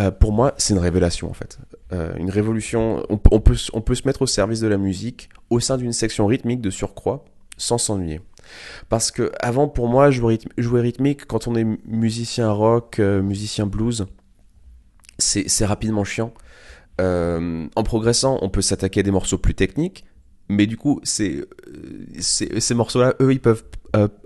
Euh, 0.00 0.10
pour 0.10 0.32
moi, 0.32 0.54
c'est 0.56 0.74
une 0.74 0.80
révélation 0.80 1.30
en 1.30 1.34
fait. 1.34 1.58
Euh, 1.92 2.14
une 2.16 2.30
révolution. 2.30 3.04
On, 3.08 3.18
peut, 3.18 3.56
on 3.72 3.80
peut 3.80 3.94
se 3.94 4.06
mettre 4.06 4.22
au 4.22 4.26
service 4.26 4.60
de 4.60 4.66
la 4.68 4.78
musique 4.78 5.28
au 5.50 5.60
sein 5.60 5.76
d'une 5.76 5.92
section 5.92 6.26
rythmique 6.26 6.60
de 6.60 6.70
surcroît 6.70 7.24
sans 7.56 7.78
s'ennuyer. 7.78 8.20
Parce 8.88 9.10
que 9.10 9.32
avant, 9.40 9.68
pour 9.68 9.88
moi, 9.88 10.10
jouer, 10.10 10.36
rythm- 10.36 10.48
jouer 10.58 10.80
rythmique 10.80 11.26
quand 11.26 11.46
on 11.48 11.54
est 11.56 11.64
musicien 11.86 12.50
rock, 12.50 12.98
euh, 12.98 13.22
musicien 13.22 13.66
blues, 13.66 14.06
c'est 15.18 15.64
rapidement 15.64 16.04
chiant. 16.04 16.32
En 16.98 17.82
progressant, 17.84 18.38
on 18.42 18.48
peut 18.50 18.62
s'attaquer 18.62 19.00
à 19.00 19.02
des 19.02 19.10
morceaux 19.10 19.38
plus 19.38 19.54
techniques, 19.54 20.04
mais 20.48 20.66
du 20.66 20.76
coup, 20.76 21.00
ces 21.04 21.44
morceaux-là, 22.74 23.14
eux, 23.20 23.32
ils 23.32 23.40
peuvent 23.40 23.64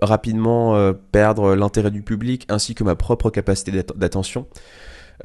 rapidement 0.01 0.93
perdre 1.11 1.55
l'intérêt 1.55 1.91
du 1.91 2.01
public 2.01 2.45
ainsi 2.49 2.75
que 2.75 2.83
ma 2.83 2.95
propre 2.95 3.29
capacité 3.29 3.71
d'att- 3.71 3.95
d'attention. 3.97 4.47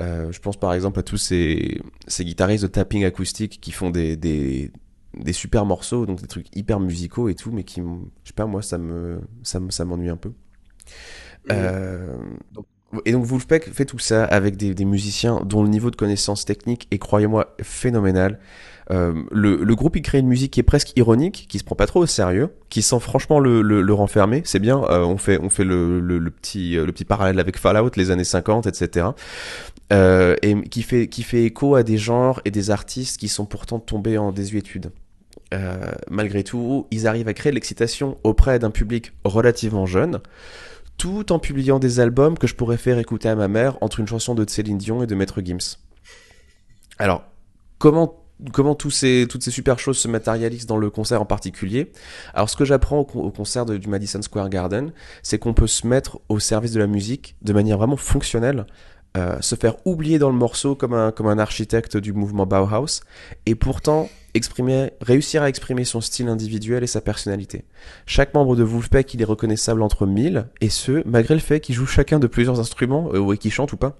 Euh, 0.00 0.32
je 0.32 0.40
pense 0.40 0.56
par 0.58 0.74
exemple 0.74 0.98
à 0.98 1.02
tous 1.02 1.16
ces, 1.18 1.80
ces 2.08 2.24
guitaristes 2.24 2.64
de 2.64 2.68
tapping 2.68 3.04
acoustique 3.04 3.60
qui 3.60 3.70
font 3.72 3.90
des, 3.90 4.16
des, 4.16 4.72
des 5.14 5.32
super 5.32 5.64
morceaux, 5.66 6.06
donc 6.06 6.20
des 6.20 6.26
trucs 6.26 6.54
hyper 6.56 6.80
musicaux 6.80 7.28
et 7.28 7.34
tout, 7.34 7.52
mais 7.52 7.64
qui, 7.64 7.80
je 7.80 8.28
sais 8.28 8.34
pas, 8.34 8.46
moi, 8.46 8.62
ça 8.62 8.78
me, 8.78 9.20
ça 9.42 9.84
m'ennuie 9.84 10.10
un 10.10 10.16
peu. 10.16 10.32
Euh, 11.50 12.16
donc, 12.52 12.66
et 13.04 13.12
donc 13.12 13.24
Wolfpack 13.24 13.70
fait 13.70 13.84
tout 13.84 13.98
ça 13.98 14.24
avec 14.24 14.56
des, 14.56 14.84
musiciens 14.84 15.40
dont 15.44 15.62
le 15.62 15.68
niveau 15.68 15.90
de 15.90 15.96
connaissance 15.96 16.44
technique 16.44 16.86
est, 16.90 16.98
croyez-moi, 16.98 17.54
phénoménal. 17.62 18.38
Euh, 18.90 19.14
le, 19.32 19.74
groupe 19.74 19.96
il 19.96 20.02
crée 20.02 20.18
une 20.18 20.28
musique 20.28 20.52
qui 20.52 20.60
est 20.60 20.64
presque 20.64 20.92
ironique, 20.96 21.46
qui 21.48 21.58
se 21.58 21.64
prend 21.64 21.74
pas 21.74 21.86
trop 21.86 22.00
au 22.00 22.06
sérieux, 22.06 22.50
qui 22.68 22.82
sent 22.82 23.00
franchement 23.00 23.40
le, 23.40 23.62
le, 23.62 23.82
le 23.82 23.94
renfermer. 23.94 24.42
C'est 24.44 24.58
bien. 24.58 24.82
Euh, 24.84 25.04
on 25.04 25.16
fait 25.16 25.38
on 25.40 25.48
fait 25.48 25.64
le, 25.64 26.00
le, 26.00 26.30
petit 26.30 26.76
euh, 26.76 26.84
le 26.84 26.92
petit 26.92 27.04
parallèle 27.04 27.40
avec 27.40 27.58
Fallout, 27.58 27.90
les 27.96 28.10
années 28.10 28.24
50, 28.24 28.66
etc. 28.66 29.08
Et 29.90 30.62
qui 30.70 30.82
fait 30.82 31.08
qui 31.08 31.22
fait 31.22 31.44
écho 31.44 31.76
à 31.76 31.82
des 31.82 31.98
genres 31.98 32.40
et 32.44 32.50
des 32.50 32.70
artistes 32.70 33.18
qui 33.18 33.28
sont 33.28 33.46
pourtant 33.46 33.78
tombés 33.78 34.18
en 34.18 34.32
désuétude. 34.32 34.90
Malgré 36.10 36.42
tout, 36.42 36.88
ils 36.90 37.06
arrivent 37.06 37.28
à 37.28 37.32
créer 37.32 37.52
de 37.52 37.54
l'excitation 37.54 38.18
auprès 38.24 38.58
d'un 38.58 38.72
public 38.72 39.12
relativement 39.24 39.86
jeune, 39.86 40.18
tout 40.96 41.32
en 41.32 41.38
publiant 41.38 41.78
des 41.78 42.00
albums 42.00 42.38
que 42.38 42.46
je 42.46 42.54
pourrais 42.54 42.76
faire 42.76 42.98
écouter 42.98 43.28
à 43.28 43.34
ma 43.34 43.48
mère 43.48 43.76
entre 43.80 44.00
une 44.00 44.06
chanson 44.06 44.34
de 44.34 44.48
Céline 44.48 44.78
Dion 44.78 45.02
et 45.02 45.06
de 45.06 45.14
Maître 45.14 45.40
Gims. 45.42 45.78
Alors, 46.98 47.24
comment 47.78 48.24
ces, 48.90 49.26
toutes 49.28 49.42
ces 49.42 49.50
super 49.50 49.78
choses 49.78 49.98
se 49.98 50.08
matérialisent 50.08 50.66
dans 50.66 50.76
le 50.76 50.90
concert 50.90 51.20
en 51.20 51.26
particulier? 51.26 51.92
Alors 52.32 52.48
ce 52.48 52.56
que 52.56 52.64
j'apprends 52.64 53.00
au, 53.00 53.30
concert 53.30 53.66
du 53.66 53.88
Madison 53.88 54.22
Square 54.22 54.48
Garden, 54.48 54.92
c'est 55.22 55.38
qu'on 55.38 55.54
peut 55.54 55.66
se 55.66 55.86
mettre 55.86 56.20
au 56.28 56.38
service 56.38 56.72
de 56.72 56.80
la 56.80 56.86
musique 56.86 57.36
de 57.42 57.52
manière 57.52 57.78
vraiment 57.78 57.96
fonctionnelle, 57.96 58.66
euh, 59.16 59.40
se 59.40 59.54
faire 59.54 59.76
oublier 59.84 60.18
dans 60.18 60.30
le 60.30 60.36
morceau 60.36 60.74
comme 60.74 60.94
un, 60.94 61.12
comme 61.12 61.28
un 61.28 61.38
architecte 61.38 61.96
du 61.96 62.12
mouvement 62.12 62.46
Bauhaus, 62.46 63.02
et 63.46 63.54
pourtant 63.54 64.08
exprimer, 64.34 64.90
réussir 65.00 65.42
à 65.42 65.48
exprimer 65.48 65.84
son 65.84 66.00
style 66.00 66.28
individuel 66.28 66.82
et 66.82 66.88
sa 66.88 67.00
personnalité. 67.00 67.64
Chaque 68.06 68.34
membre 68.34 68.56
de 68.56 68.64
Wolfpack, 68.64 69.14
il 69.14 69.22
est 69.22 69.26
reconnaissable 69.26 69.82
entre 69.82 70.06
mille, 70.06 70.48
et 70.60 70.68
ce, 70.68 71.02
malgré 71.06 71.34
le 71.34 71.40
fait 71.40 71.60
qu'ils 71.60 71.76
jouent 71.76 71.86
chacun 71.86 72.18
de 72.18 72.26
plusieurs 72.26 72.58
instruments, 72.58 73.10
euh, 73.14 73.18
ou 73.18 73.36
qu'ils 73.36 73.52
chantent 73.52 73.72
ou 73.72 73.76
pas. 73.76 73.96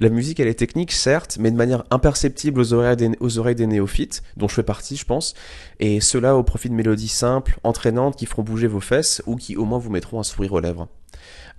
La 0.00 0.08
musique, 0.08 0.40
elle 0.40 0.48
est 0.48 0.58
technique, 0.58 0.90
certes, 0.90 1.36
mais 1.38 1.50
de 1.50 1.56
manière 1.56 1.84
imperceptible 1.90 2.60
aux 2.60 2.72
oreilles, 2.72 2.96
des, 2.96 3.10
aux 3.20 3.38
oreilles 3.38 3.54
des 3.54 3.66
néophytes, 3.66 4.22
dont 4.36 4.48
je 4.48 4.54
fais 4.54 4.62
partie, 4.62 4.96
je 4.96 5.04
pense, 5.04 5.34
et 5.78 6.00
cela 6.00 6.36
au 6.36 6.42
profit 6.42 6.70
de 6.70 6.74
mélodies 6.74 7.08
simples, 7.08 7.58
entraînantes, 7.62 8.16
qui 8.16 8.26
feront 8.26 8.42
bouger 8.42 8.66
vos 8.66 8.80
fesses, 8.80 9.22
ou 9.26 9.36
qui 9.36 9.56
au 9.56 9.64
moins 9.64 9.78
vous 9.78 9.90
mettront 9.90 10.18
un 10.18 10.24
sourire 10.24 10.54
aux 10.54 10.60
lèvres. 10.60 10.88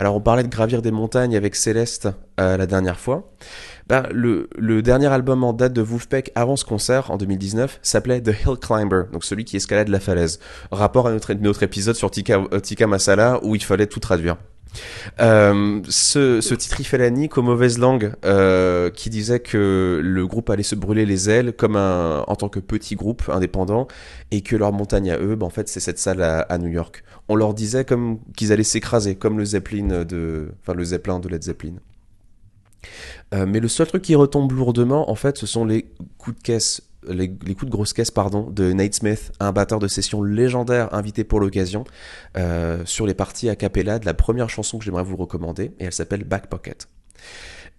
Alors 0.02 0.16
on 0.16 0.20
parlait 0.20 0.42
de 0.42 0.48
gravir 0.48 0.82
des 0.82 0.90
montagnes 0.90 1.38
avec 1.38 1.56
Céleste 1.56 2.10
euh, 2.40 2.58
la 2.58 2.66
dernière 2.66 3.00
fois. 3.00 3.32
Le, 4.10 4.50
le, 4.58 4.82
dernier 4.82 5.06
album 5.06 5.44
en 5.44 5.54
date 5.54 5.74
de 5.74 5.82
Wolfpack 5.84 6.32
avant 6.34 6.56
ce 6.56 6.66
concert, 6.66 7.12
en 7.12 7.18
2019, 7.18 7.78
s'appelait 7.84 8.20
The 8.20 8.30
Hill 8.30 8.56
Climber, 8.60 9.04
donc 9.14 9.24
celui 9.24 9.46
qui 9.46 9.58
escalade 9.58 9.90
la 9.90 10.00
falaise. 10.00 10.40
Rapport 10.72 11.06
à 11.06 11.12
notre, 11.12 11.32
notre 11.36 11.62
épisode 11.62 11.96
sur 11.96 12.10
Tika, 12.10 12.42
euh, 12.52 12.60
Tika 12.60 12.88
Masala, 12.88 13.40
où 13.44 13.54
il 13.54 13.62
fallait 13.62 13.86
tout 13.86 14.00
traduire. 14.00 14.38
Euh, 15.20 15.82
ce, 15.90 16.42
ce 16.42 16.56
titre 16.56 16.80
il 16.80 16.86
fait 16.86 16.98
la 16.98 17.10
nique 17.10 17.38
aux 17.38 17.42
mauvaises 17.42 17.78
langues 17.78 18.14
euh, 18.24 18.90
qui 18.90 19.10
disait 19.10 19.40
que 19.40 20.00
le 20.02 20.28
groupe 20.28 20.50
allait 20.50 20.64
se 20.64 20.76
brûler 20.76 21.06
les 21.06 21.30
ailes 21.30 21.54
comme 21.54 21.76
un 21.76 22.24
en 22.28 22.36
tant 22.36 22.50
que 22.50 22.60
petit 22.60 22.96
groupe 22.96 23.24
indépendant 23.30 23.88
et 24.32 24.42
que 24.42 24.56
leur 24.56 24.72
montagne 24.72 25.12
à 25.12 25.20
eux, 25.20 25.36
bah, 25.36 25.46
en 25.46 25.50
fait 25.50 25.68
c'est 25.68 25.80
cette 25.80 26.00
salle 26.00 26.22
à, 26.22 26.40
à, 26.42 26.58
New 26.58 26.70
York. 26.70 27.04
On 27.28 27.36
leur 27.36 27.54
disait 27.54 27.86
comme 27.86 28.20
qu'ils 28.36 28.52
allaient 28.52 28.64
s'écraser 28.64 29.16
comme 29.16 29.38
le 29.38 29.46
Zeppelin 29.46 30.06
de, 30.06 30.52
enfin 30.62 30.74
le 30.74 30.84
Zeppelin 30.84 31.20
de 31.20 31.28
Led 31.28 31.44
Zeppelin. 31.44 31.76
Euh, 33.34 33.46
mais 33.46 33.60
le 33.60 33.68
seul 33.68 33.88
truc 33.88 34.02
qui 34.02 34.16
retombe 34.16 34.52
lourdement, 34.52 35.10
en 35.10 35.16
fait, 35.16 35.38
ce 35.38 35.46
sont 35.46 35.66
les 35.66 35.86
coups 36.18 36.38
de 36.38 36.42
caisse 36.42 36.82
les, 37.08 37.30
coups 37.30 37.66
de 37.66 37.72
grosse 37.72 37.94
caisse 37.94 38.12
pardon 38.12 38.50
de 38.50 38.74
Nate 38.74 38.96
Smith, 38.96 39.32
un 39.40 39.52
batteur 39.52 39.80
de 39.80 39.88
session 39.88 40.24
légendaire 40.24 40.94
invité 40.94 41.24
pour 41.24 41.40
l'occasion 41.40 41.84
euh, 42.38 42.84
sur 42.86 43.06
les 43.06 43.14
parties 43.14 43.50
a 43.50 43.56
cappella 43.56 44.00
de 44.00 44.06
la 44.06 44.14
première 44.14 44.50
chanson 44.50 44.78
que 44.78 44.86
j'aimerais 44.86 45.04
vous 45.04 45.18
recommander 45.18 45.72
et 45.80 45.86
elle 45.86 45.94
s'appelle 45.94 46.24
Back 46.24 46.48
Pocket. 46.48 46.88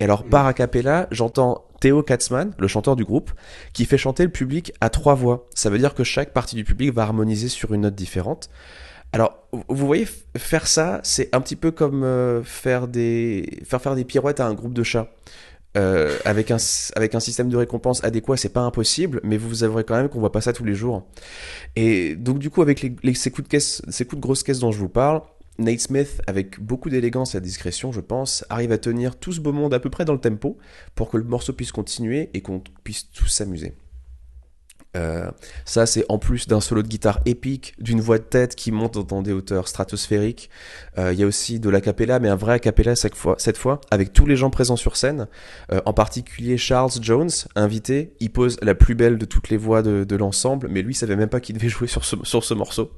Et 0.01 0.05
alors 0.05 0.25
par 0.25 0.47
a 0.47 0.55
cappella, 0.55 1.07
j'entends 1.11 1.65
Theo 1.81 2.03
Katzman, 2.03 2.53
le 2.59 2.69
chanteur 2.69 2.97
du 2.97 3.05
groupe, 3.05 3.33
qui 3.73 3.85
fait 3.85 3.99
chanter 3.99 4.25
le 4.25 4.31
public 4.31 4.73
à 4.81 4.89
trois 4.89 5.15
voix. 5.15 5.47
Ça 5.55 5.71
veut 5.71 5.79
dire 5.79 5.95
que 5.95 6.05
chaque 6.05 6.33
partie 6.33 6.57
du 6.57 6.65
public 6.65 6.93
va 6.93 7.03
harmoniser 7.03 7.49
sur 7.49 7.75
une 7.75 7.83
note 7.83 7.95
différente. 7.95 8.51
Alors, 9.13 9.47
vous 9.53 9.87
voyez, 9.87 10.09
faire 10.37 10.67
ça, 10.67 11.01
c'est 11.03 11.29
un 11.35 11.41
petit 11.41 11.57
peu 11.57 11.71
comme 11.71 12.03
euh, 12.03 12.43
faire 12.43 12.89
des 12.89 13.61
faire 13.65 13.83
faire 13.83 13.95
des 13.95 14.05
pirouettes 14.05 14.41
à 14.41 14.47
un 14.47 14.55
groupe 14.55 14.73
de 14.73 14.83
chats. 14.83 15.11
Euh, 15.77 16.19
avec, 16.27 16.51
un, 16.51 16.59
avec 16.97 17.15
un 17.15 17.21
système 17.21 17.49
de 17.49 17.57
récompense 17.57 18.05
adéquat, 18.05 18.37
c'est 18.37 18.53
pas 18.53 18.61
impossible, 18.61 19.21
mais 19.25 19.39
vous 19.39 19.49
vous 19.49 19.65
avouerez 19.65 19.85
quand 19.85 19.97
même 19.97 20.11
qu'on 20.11 20.21
voit 20.21 20.33
pas 20.33 20.43
ça 20.43 20.53
tous 20.53 20.65
les 20.65 20.75
jours. 20.75 21.07
Et 21.77 22.15
donc 22.15 22.39
du 22.39 22.51
coup, 22.51 22.61
avec 22.61 22.79
ces, 23.15 23.31
coups 23.31 23.45
de 23.45 23.49
caisse, 23.49 23.81
ces 23.89 24.05
coups 24.05 24.21
de 24.21 24.23
grosse 24.23 24.43
caisse 24.43 24.59
dont 24.59 24.71
je 24.71 24.79
vous 24.79 24.91
parle, 24.91 25.23
Nate 25.59 25.81
Smith, 25.81 26.21
avec 26.27 26.61
beaucoup 26.61 26.91
d'élégance 26.91 27.35
et 27.35 27.41
de 27.41 27.45
discrétion, 27.45 27.91
je 27.91 28.01
pense, 28.01 28.45
arrive 28.51 28.73
à 28.73 28.79
tenir 28.79 29.17
tout 29.17 29.33
ce 29.33 29.41
beau 29.41 29.53
monde 29.53 29.73
à 29.73 29.81
peu 29.81 29.89
près 29.89 30.05
dans 30.05 30.15
le 30.15 30.21
tempo 30.21 30.59
pour 30.95 31.09
que 31.09 31.17
le 31.17 31.25
morceau 31.25 31.53
puisse 31.55 31.73
continuer 31.73 32.31
et 32.35 32.43
qu'on 32.43 32.63
puisse 32.85 33.11
tous 33.11 33.29
s'amuser. 33.29 33.75
Euh, 34.97 35.31
ça, 35.65 35.87
c'est 35.87 36.05
en 36.09 36.19
plus 36.19 36.47
d'un 36.47 36.61
solo 36.61 36.83
de 36.83 36.89
guitare 36.89 37.21
épique, 37.25 37.75
d'une 37.79 38.01
voix 38.01 38.19
de 38.19 38.25
tête 38.25 38.55
qui 38.55 38.73
monte 38.73 39.07
dans 39.07 39.23
des 39.23 39.33
hauteurs 39.33 39.69
stratosphériques. 39.69 40.51
Euh, 40.99 41.13
il 41.13 41.19
y 41.19 41.23
a 41.23 41.27
aussi 41.27 41.61
de 41.61 41.71
l'acapella, 41.71 42.19
mais 42.19 42.29
un 42.29 42.37
vrai 42.37 42.55
acapella 42.55 42.95
cette 42.95 43.15
fois, 43.15 43.37
cette 43.39 43.57
fois 43.57 43.81
avec 43.91 44.13
tous 44.13 44.27
les 44.27 44.37
gens 44.37 44.51
présents 44.51 44.77
sur 44.77 44.97
scène. 44.97 45.29
Euh, 45.73 45.81
en 45.87 45.93
particulier 45.93 46.59
Charles 46.59 46.93
Jones, 47.01 47.31
invité. 47.57 48.13
Il 48.21 48.31
pose 48.31 48.59
la 48.63 48.75
plus 48.75 48.95
belle 48.95 49.19
de 49.19 49.25
toutes 49.25 49.49
les 49.49 49.57
voix 49.57 49.83
de, 49.83 50.05
de 50.05 50.17
l'ensemble, 50.17 50.69
mais 50.69 50.83
lui, 50.83 50.93
il 50.93 50.97
savait 50.97 51.17
même 51.17 51.29
pas 51.29 51.41
qu'il 51.41 51.57
devait 51.57 51.69
jouer 51.69 51.89
sur 51.89 52.05
ce, 52.05 52.17
sur 52.23 52.45
ce 52.45 52.55
morceau. 52.55 52.91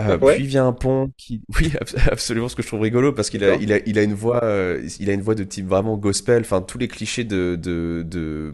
Euh, 0.00 0.18
ouais? 0.18 0.36
Puis 0.36 0.46
vient 0.46 0.66
un 0.66 0.72
pont 0.72 1.10
qui, 1.16 1.42
oui, 1.58 1.72
absolument, 2.10 2.48
ce 2.48 2.56
que 2.56 2.62
je 2.62 2.68
trouve 2.68 2.80
rigolo 2.80 3.12
parce 3.12 3.30
qu'il 3.30 3.44
a, 3.44 3.54
il 3.56 3.72
a, 3.72 3.78
il 3.86 3.98
a 3.98 4.02
une 4.02 4.14
voix, 4.14 4.44
euh, 4.44 4.86
il 5.00 5.10
a 5.10 5.12
une 5.12 5.22
voix 5.22 5.34
de 5.34 5.44
type 5.44 5.66
vraiment 5.66 5.96
gospel. 5.96 6.42
Enfin, 6.42 6.60
tous 6.62 6.78
les 6.78 6.88
clichés 6.88 7.24
de, 7.24 7.56
de, 7.60 8.04
de 8.06 8.52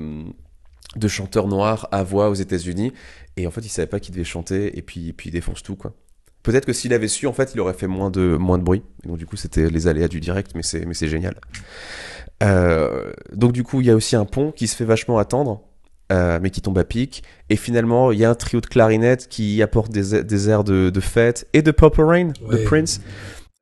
de 0.97 1.09
chanteurs 1.09 1.49
noirs 1.49 1.89
à 1.93 2.03
voix 2.03 2.31
aux 2.31 2.35
États-Unis. 2.35 2.93
Et 3.37 3.47
en 3.47 3.51
fait, 3.51 3.63
il 3.63 3.69
savait 3.69 3.87
pas 3.87 4.01
qu'il 4.01 4.15
devait 4.15 4.25
chanter 4.25 4.77
et 4.79 4.83
puis, 4.83 5.13
puis 5.13 5.31
il 5.31 5.33
défonce 5.33 5.63
tout, 5.63 5.77
quoi. 5.77 5.95
Peut-être 6.45 6.67
que 6.67 6.75
s'il 6.75 6.93
avait 6.93 7.09
su, 7.09 7.27
en 7.27 7.33
fait, 7.33 7.53
il 7.55 7.61
aurait 7.61 7.73
fait 7.73 7.87
moins 7.87 8.11
de, 8.11 8.37
moins 8.37 8.59
de 8.59 8.63
bruit. 8.63 8.83
Et 9.03 9.09
donc, 9.09 9.17
du 9.17 9.25
coup, 9.25 9.37
c'était 9.37 9.71
les 9.71 9.87
aléas 9.87 10.09
du 10.09 10.21
direct, 10.21 10.53
mais 10.55 10.63
c'est, 10.63 10.85
mais 10.85 10.93
c'est 10.93 11.09
génial. 11.09 11.37
Euh, 12.43 13.13
donc, 13.33 13.53
du 13.53 13.65
coup, 13.65 13.81
il 13.81 13.87
y 13.87 13.91
a 13.91 13.97
aussi 13.97 14.15
un 14.15 14.27
pont 14.27 14.53
qui 14.53 14.67
se 14.67 14.77
fait 14.77 14.85
vachement 14.85 15.19
attendre, 15.19 15.63
euh, 16.13 16.39
mais 16.43 16.51
qui 16.51 16.61
tombe 16.61 16.77
à 16.77 16.85
pic. 16.85 17.23
Et 17.49 17.57
finalement, 17.57 18.13
il 18.13 18.19
y 18.19 18.27
a 18.27 18.31
un 18.31 18.35
trio 18.35 18.61
de 18.61 18.67
clarinettes 18.67 19.29
qui 19.29 19.63
apporte 19.63 19.91
des, 19.91 20.23
des 20.23 20.51
airs 20.51 20.65
de, 20.65 20.91
de 20.91 21.01
fête 21.01 21.49
et 21.55 21.63
de 21.63 21.71
Purple 21.71 22.03
Rain 22.03 22.33
ouais. 22.43 22.59
de 22.59 22.65
Prince, 22.65 23.01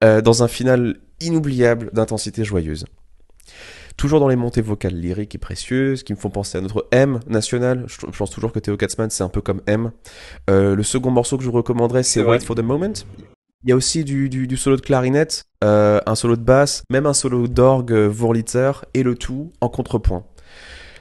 euh, 0.02 0.20
dans 0.20 0.42
un 0.42 0.48
final 0.48 0.96
inoubliable 1.20 1.90
d'intensité 1.92 2.42
joyeuse. 2.42 2.84
Toujours 4.02 4.18
dans 4.18 4.26
les 4.26 4.35
montées 4.35 4.62
vocales 4.62 4.97
lyriques 4.97 5.37
et 5.37 5.38
précieuses, 5.38 6.02
qui 6.02 6.12
me 6.12 6.18
font 6.18 6.28
penser 6.28 6.59
à 6.59 6.61
notre 6.61 6.88
M 6.90 7.21
national. 7.28 7.85
Je, 7.87 8.04
pense 8.04 8.30
toujours 8.30 8.50
que 8.50 8.59
Theo 8.59 8.76
Katzman, 8.76 9.09
c'est 9.11 9.23
un 9.23 9.28
peu 9.28 9.40
comme 9.40 9.61
M. 9.68 9.92
Euh, 10.50 10.75
le 10.75 10.82
second 10.82 11.12
morceau 11.12 11.37
que 11.38 11.44
je 11.44 11.49
vous 11.49 11.54
recommanderais, 11.54 12.02
c'est 12.02 12.21
Wait 12.21 12.40
for 12.40 12.56
the 12.56 12.64
Moment. 12.64 12.94
Il 13.62 13.71
y 13.71 13.73
a 13.73 13.76
aussi 13.76 14.02
du, 14.02 14.28
du, 14.28 14.49
du 14.49 14.56
solo 14.56 14.75
de 14.75 14.80
clarinette, 14.80 15.44
euh, 15.62 16.00
un 16.04 16.16
solo 16.16 16.35
de 16.35 16.42
basse, 16.42 16.82
même 16.90 17.06
un 17.06 17.12
solo 17.12 17.47
d'orgue 17.47 17.92
Wurlitzer, 17.92 18.73
et 18.92 19.04
le 19.04 19.14
tout 19.14 19.52
en 19.61 19.68
contrepoint. 19.68 20.26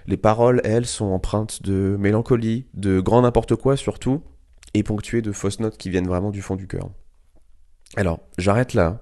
Les 0.05 0.17
paroles, 0.17 0.61
elles, 0.63 0.85
sont 0.85 1.05
empreintes 1.05 1.63
de 1.63 1.97
mélancolie, 1.99 2.67
de 2.75 2.99
grand 2.99 3.23
n'importe 3.23 3.55
quoi 3.55 3.77
surtout, 3.77 4.21
et 4.75 4.83
ponctuées 4.83 5.23
de 5.23 5.31
fausses 5.31 5.59
notes 5.59 5.79
qui 5.79 5.89
viennent 5.89 6.07
vraiment 6.07 6.29
du 6.29 6.43
fond 6.43 6.55
du 6.55 6.67
cœur. 6.67 6.91
Alors, 7.95 8.19
j'arrête 8.37 8.75
là. 8.75 9.01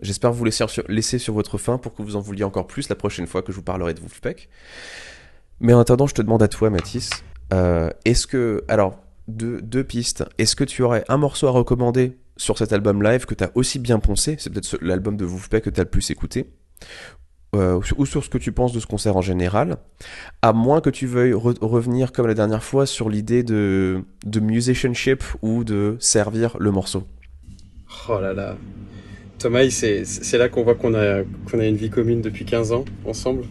J'espère 0.00 0.32
vous 0.32 0.44
laisser 0.44 0.66
sur, 0.68 0.84
laisser 0.88 1.18
sur 1.18 1.34
votre 1.34 1.58
faim 1.58 1.78
pour 1.78 1.94
que 1.94 2.02
vous 2.02 2.16
en 2.16 2.20
vouliez 2.20 2.44
encore 2.44 2.66
plus 2.66 2.88
la 2.88 2.96
prochaine 2.96 3.26
fois 3.26 3.42
que 3.42 3.52
je 3.52 3.56
vous 3.56 3.62
parlerai 3.62 3.94
de 3.94 4.00
Wolfpack. 4.00 4.48
Mais 5.60 5.72
en 5.72 5.80
attendant, 5.80 6.06
je 6.06 6.14
te 6.14 6.22
demande 6.22 6.42
à 6.42 6.48
toi, 6.48 6.70
Mathis, 6.70 7.10
euh, 7.52 7.90
est-ce 8.04 8.26
que. 8.26 8.64
Alors, 8.68 8.98
deux, 9.28 9.62
deux 9.62 9.84
pistes. 9.84 10.24
Est-ce 10.38 10.56
que 10.56 10.64
tu 10.64 10.82
aurais 10.82 11.04
un 11.08 11.16
morceau 11.16 11.46
à 11.46 11.50
recommander 11.50 12.18
sur 12.36 12.58
cet 12.58 12.72
album 12.72 13.02
live 13.02 13.24
que 13.26 13.34
tu 13.34 13.44
as 13.44 13.50
aussi 13.54 13.78
bien 13.78 13.98
poncé? 14.00 14.36
C'est 14.38 14.50
peut-être 14.50 14.76
l'album 14.82 15.16
de 15.16 15.24
Wolfpack 15.24 15.64
que 15.64 15.70
tu 15.70 15.80
as 15.80 15.84
le 15.84 15.90
plus 15.90 16.10
écouté 16.10 16.50
euh, 17.54 17.80
ou 17.96 18.06
sur 18.06 18.24
ce 18.24 18.28
que 18.28 18.38
tu 18.38 18.52
penses 18.52 18.72
de 18.72 18.80
ce 18.80 18.86
concert 18.86 19.16
en 19.16 19.22
général, 19.22 19.76
à 20.42 20.52
moins 20.52 20.80
que 20.80 20.90
tu 20.90 21.06
veuilles 21.06 21.32
re 21.32 21.54
revenir 21.60 22.12
comme 22.12 22.26
la 22.26 22.34
dernière 22.34 22.64
fois 22.64 22.86
sur 22.86 23.08
l'idée 23.08 23.42
de, 23.42 24.04
de 24.26 24.40
musicianship 24.40 25.22
ou 25.42 25.64
de 25.64 25.96
servir 26.00 26.56
le 26.58 26.70
morceau. 26.70 27.04
Oh 28.08 28.18
là 28.20 28.32
là, 28.32 28.56
Thomas, 29.44 29.68
c'est 29.68 30.38
là 30.38 30.48
qu'on 30.48 30.62
voit 30.62 30.74
qu'on 30.74 30.94
a, 30.94 31.22
qu'on 31.50 31.60
a 31.60 31.66
une 31.66 31.76
vie 31.76 31.90
commune 31.90 32.22
depuis 32.22 32.46
15 32.46 32.72
ans 32.72 32.86
ensemble. 33.04 33.44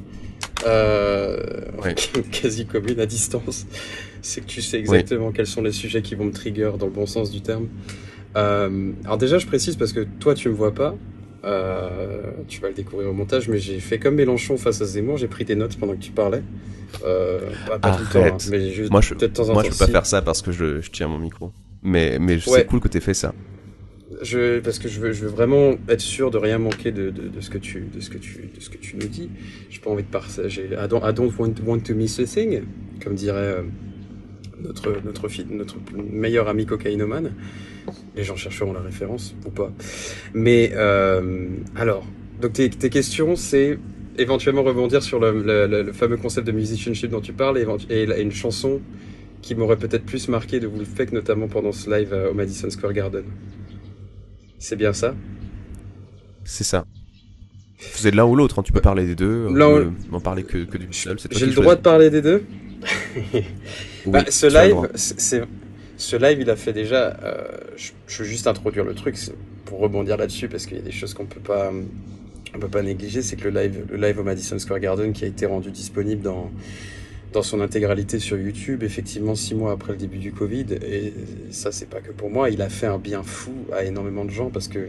Euh, 0.65 1.37
ouais. 1.83 1.93
quasi 2.31 2.65
commune 2.65 2.99
à 2.99 3.05
distance. 3.05 3.67
C'est 4.23 4.41
que 4.41 4.47
tu 4.47 4.63
sais 4.63 4.79
exactement 4.79 5.31
quels 5.31 5.45
sont 5.45 5.61
les 5.61 5.71
sujets 5.71 6.01
qui 6.01 6.15
vont 6.15 6.25
me 6.25 6.31
trigger 6.31 6.71
dans 6.79 6.87
le 6.87 6.91
bon 6.91 7.05
sens 7.05 7.29
du 7.29 7.41
terme. 7.41 7.67
Euh, 8.35 8.91
alors 9.05 9.19
déjà, 9.19 9.37
je 9.37 9.45
précise 9.45 9.75
parce 9.75 9.93
que 9.93 9.99
toi, 10.19 10.33
tu 10.33 10.49
me 10.49 10.55
vois 10.55 10.73
pas. 10.73 10.95
Euh, 11.43 12.23
tu 12.47 12.59
vas 12.59 12.69
le 12.69 12.73
découvrir 12.73 13.09
au 13.09 13.13
montage, 13.13 13.47
mais 13.47 13.59
j'ai 13.59 13.79
fait 13.79 13.99
comme 13.99 14.15
Mélenchon 14.15 14.57
face 14.57 14.81
à 14.81 14.85
Zemmour, 14.85 15.17
j'ai 15.17 15.27
pris 15.27 15.45
des 15.45 15.55
notes 15.55 15.77
pendant 15.77 15.93
que 15.93 16.01
tu 16.01 16.11
parlais. 16.11 16.41
Pas, 16.93 16.97
tout 16.97 17.99
le 17.99 18.11
temps, 18.11 18.35
hein, 18.35 18.37
mais 18.49 18.71
juste 18.71 18.91
moi, 18.91 19.01
je, 19.01 19.13
peut-être 19.13 19.33
temps 19.33 19.43
en 19.43 19.53
moi, 19.53 19.61
temps. 19.61 19.69
Moi, 19.69 19.71
je 19.71 19.77
peux 19.77 19.85
pas 19.85 19.91
faire 19.91 20.05
ça 20.07 20.23
parce 20.23 20.41
que 20.41 20.51
je, 20.51 20.81
je 20.81 20.89
tiens 20.89 21.07
mon 21.07 21.19
micro. 21.19 21.51
Mais, 21.83 22.17
mais 22.19 22.37
ouais. 22.37 22.41
c'est 22.43 22.65
cool 22.65 22.79
que 22.79 22.87
tu 22.87 22.97
aies 22.97 23.01
fait 23.01 23.13
ça. 23.13 23.31
Parce 24.63 24.79
que 24.79 24.87
je 24.87 24.99
veux, 24.99 25.11
vraiment 25.27 25.75
être 25.89 26.01
sûr 26.01 26.31
de 26.31 26.37
rien 26.37 26.57
manquer 26.57 26.91
de, 26.91 27.13
ce 27.39 27.49
que 27.49 27.57
tu, 27.57 27.85
nous 28.95 29.07
dis. 29.07 29.29
J'ai 29.69 29.79
pas 29.79 29.89
envie 29.89 30.03
de 30.03 30.07
partager. 30.07 30.69
I 30.71 30.87
don't, 30.87 31.01
I 31.03 31.13
want, 31.65 31.79
to 31.79 31.93
miss 31.93 32.19
a 32.19 32.25
thing, 32.25 32.61
comme 33.03 33.15
dirait 33.15 33.37
euh, 33.37 33.61
notre, 34.61 34.93
meilleur 35.95 36.47
ami 36.47 36.65
cocaïnomane. 36.65 37.31
Les 38.15 38.23
gens 38.23 38.35
chercheront 38.35 38.73
la 38.73 38.79
référence 38.79 39.35
ou 39.45 39.49
pas. 39.49 39.71
Mais 40.33 40.71
euh, 40.73 41.47
alors, 41.75 42.05
donc 42.41 42.53
tes, 42.53 42.69
questions, 42.69 43.35
c'est 43.35 43.77
éventuellement 44.17 44.63
rebondir 44.63 45.01
sur 45.03 45.19
le, 45.19 45.31
le, 45.41 45.67
le- 45.67 45.83
le 45.83 45.91
fameux 45.91 46.17
concept 46.17 46.47
de 46.47 46.51
musicianship 46.51 47.09
dont 47.09 47.21
tu 47.21 47.33
parles 47.33 47.57
et, 47.89 48.21
une 48.21 48.31
chanson 48.31 48.79
qui 49.41 49.55
m'aurait 49.55 49.77
peut-être 49.77 50.05
plus 50.05 50.29
marqué 50.29 50.59
de 50.61 50.67
Wolfpack, 50.67 51.11
notamment 51.11 51.47
pendant 51.47 51.73
ce 51.73 51.89
live 51.89 52.13
euh, 52.13 52.31
au 52.31 52.33
Madison 52.33 52.69
Square 52.69 52.93
Garden. 52.93 53.25
C'est 54.63 54.77
bien 54.77 54.93
ça 54.93 55.13
C'est 56.45 56.63
ça. 56.63 56.85
Vous 57.97 58.07
êtes 58.07 58.15
l'un 58.15 58.23
ou 58.23 58.33
l'autre, 58.37 58.59
hein, 58.59 58.63
tu 58.63 58.71
peux 58.71 58.79
parler 58.79 59.05
des 59.05 59.13
deux, 59.13 59.49
L'un 59.53 59.87
ou- 59.87 59.93
m'en 60.09 60.21
parler 60.21 60.43
que, 60.43 60.59
que 60.59 60.77
c'est 60.91 61.09
toi 61.15 61.37
J'ai 61.37 61.47
le 61.47 61.51
droit 61.53 61.75
de 61.75 61.81
parler 61.81 62.09
des 62.09 62.21
deux 62.21 62.45
Oui, 63.33 63.43
Bah, 64.05 64.23
Ce 64.29 64.45
live, 64.47 64.89
c'est 64.95 65.19
c'est- 65.19 65.43
ce 65.97 66.15
live, 66.15 66.39
il 66.39 66.49
a 66.49 66.55
fait 66.55 66.71
déjà. 66.71 67.17
euh, 67.23 67.43
je, 67.75 67.91
je 68.07 68.23
veux 68.23 68.29
juste 68.29 68.47
introduire 68.47 68.85
le 68.85 68.93
truc 68.95 69.17
c'est 69.17 69.33
pour 69.65 69.79
rebondir 69.79 70.15
là-dessus 70.15 70.47
parce 70.47 70.65
qu'il 70.65 70.77
y 70.77 70.79
a 70.79 70.83
des 70.83 70.91
choses 70.93 71.13
qu'on 71.13 71.25
peut 71.25 71.41
pas, 71.41 71.69
on 72.55 72.59
peut 72.59 72.69
pas 72.69 72.83
négliger. 72.83 73.21
C'est 73.21 73.35
que 73.35 73.49
le 73.49 73.61
live, 73.61 73.85
le 73.91 73.97
live 73.97 74.17
au 74.17 74.23
Madison 74.23 74.57
Square 74.59 74.79
Garden 74.79 75.11
qui 75.11 75.25
a 75.25 75.27
été 75.27 75.45
rendu 75.45 75.71
disponible 75.71 76.21
dans 76.21 76.51
dans 77.33 77.43
son 77.43 77.59
intégralité 77.61 78.19
sur 78.19 78.37
YouTube, 78.37 78.83
effectivement 78.83 79.35
six 79.35 79.55
mois 79.55 79.71
après 79.73 79.91
le 79.93 79.97
début 79.97 80.19
du 80.19 80.31
Covid. 80.31 80.65
Et 80.85 81.13
ça, 81.51 81.71
c'est 81.71 81.89
pas 81.89 81.99
que 81.99 82.11
pour 82.11 82.29
moi. 82.29 82.49
Il 82.49 82.61
a 82.61 82.69
fait 82.69 82.85
un 82.87 82.99
bien 82.99 83.23
fou 83.23 83.51
à 83.73 83.83
énormément 83.83 84.23
de 84.23 84.29
gens 84.31 84.49
parce 84.49 84.67
que 84.67 84.87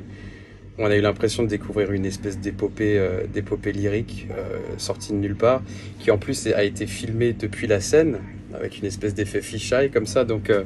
on 0.79 0.87
a 0.87 0.97
eu 0.97 1.01
l'impression 1.01 1.43
de 1.45 1.49
découvrir 1.49 1.93
une 1.93 2.05
espèce 2.05 2.39
d'épopée, 2.39 2.99
euh, 2.99 3.27
d'épopée 3.33 3.73
lyrique 3.73 4.27
euh, 4.31 4.59
sortie 4.77 5.13
de 5.13 5.19
nulle 5.19 5.37
part, 5.37 5.63
qui 6.01 6.11
en 6.11 6.19
plus 6.19 6.47
a 6.49 6.65
été 6.65 6.87
filmée 6.87 7.33
depuis 7.33 7.67
la 7.67 7.81
scène 7.81 8.19
avec 8.53 8.79
une 8.79 8.85
espèce 8.85 9.15
d'effet 9.15 9.41
fisheye 9.41 9.91
comme 9.91 10.07
ça. 10.07 10.25
Donc 10.25 10.51
euh, 10.51 10.65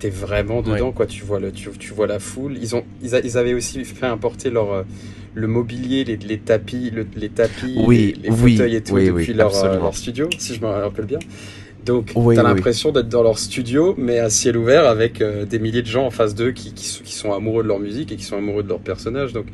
t'es 0.00 0.10
vraiment 0.10 0.62
dedans, 0.74 0.92
quoi. 0.92 1.06
Tu 1.06 1.24
vois 1.24 1.38
le, 1.40 1.52
tu, 1.52 1.70
tu 1.78 1.92
vois 1.92 2.06
la 2.08 2.18
foule. 2.18 2.56
Ils 2.60 2.74
ont, 2.74 2.84
ils, 3.02 3.14
a- 3.14 3.20
ils 3.20 3.38
avaient 3.38 3.54
aussi 3.54 3.84
fait 3.84 4.06
importer 4.06 4.50
leur 4.50 4.72
euh, 4.72 4.82
le 5.34 5.46
mobilier, 5.46 6.04
les, 6.04 6.16
les 6.16 6.38
tapis, 6.40 6.90
le- 6.90 7.06
les 7.16 7.28
tapis, 7.30 7.74
Oui, 7.76 8.12
les, 8.14 8.14
les 8.14 8.30
oui, 8.30 8.52
fauteuils 8.52 8.76
et 8.76 8.82
tout 8.82 8.94
oui, 8.94 9.06
depuis 9.06 9.32
leur, 9.34 9.54
euh, 9.64 9.78
leur 9.78 9.94
studio, 9.96 10.28
si 10.38 10.54
je 10.54 10.60
me 10.60 10.66
rappelle 10.66 11.06
bien. 11.06 11.18
Donc, 11.84 12.12
t'as 12.14 12.16
oui, 12.20 12.36
l'impression 12.42 12.92
d'être 12.92 13.08
dans 13.08 13.22
leur 13.22 13.38
studio, 13.38 13.94
mais 13.96 14.18
à 14.18 14.30
ciel 14.30 14.56
ouvert, 14.56 14.86
avec 14.86 15.20
euh, 15.22 15.46
des 15.46 15.58
milliers 15.58 15.82
de 15.82 15.86
gens 15.86 16.06
en 16.06 16.10
face 16.10 16.34
d'eux 16.34 16.52
qui, 16.52 16.74
qui, 16.74 16.84
sont- 16.86 17.02
qui 17.04 17.14
sont 17.14 17.32
amoureux 17.32 17.62
de 17.62 17.68
leur 17.68 17.78
musique 17.80 18.12
et 18.12 18.16
qui 18.16 18.24
sont 18.24 18.36
amoureux 18.36 18.62
de 18.62 18.68
leur 18.68 18.80
personnage. 18.80 19.32
Donc, 19.32 19.46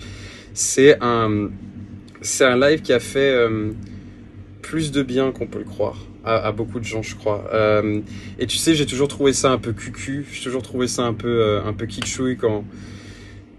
c'est 0.54 0.98
un, 1.02 1.50
c'est 2.22 2.44
un 2.44 2.58
live 2.58 2.82
qui 2.82 2.92
a 2.92 3.00
fait 3.00 3.30
euh, 3.32 3.72
plus 4.62 4.90
de 4.92 5.02
bien 5.02 5.32
qu'on 5.32 5.46
peut 5.46 5.58
le 5.58 5.64
croire 5.64 5.98
à, 6.24 6.48
à 6.48 6.52
beaucoup 6.52 6.80
de 6.80 6.84
gens, 6.84 7.02
je 7.02 7.14
crois. 7.14 7.44
Euh, 7.52 8.00
et 8.38 8.46
tu 8.46 8.56
sais, 8.56 8.74
j'ai 8.74 8.86
toujours 8.86 9.08
trouvé 9.08 9.32
ça 9.32 9.50
un 9.52 9.58
peu 9.58 9.72
cucu. 9.72 10.26
J'ai 10.32 10.42
toujours 10.42 10.62
trouvé 10.62 10.88
ça 10.88 11.02
un 11.04 11.14
peu, 11.14 11.28
euh, 11.28 11.64
un 11.64 11.72
peu 11.72 11.86
kitschouille 11.86 12.36
quand 12.36 12.64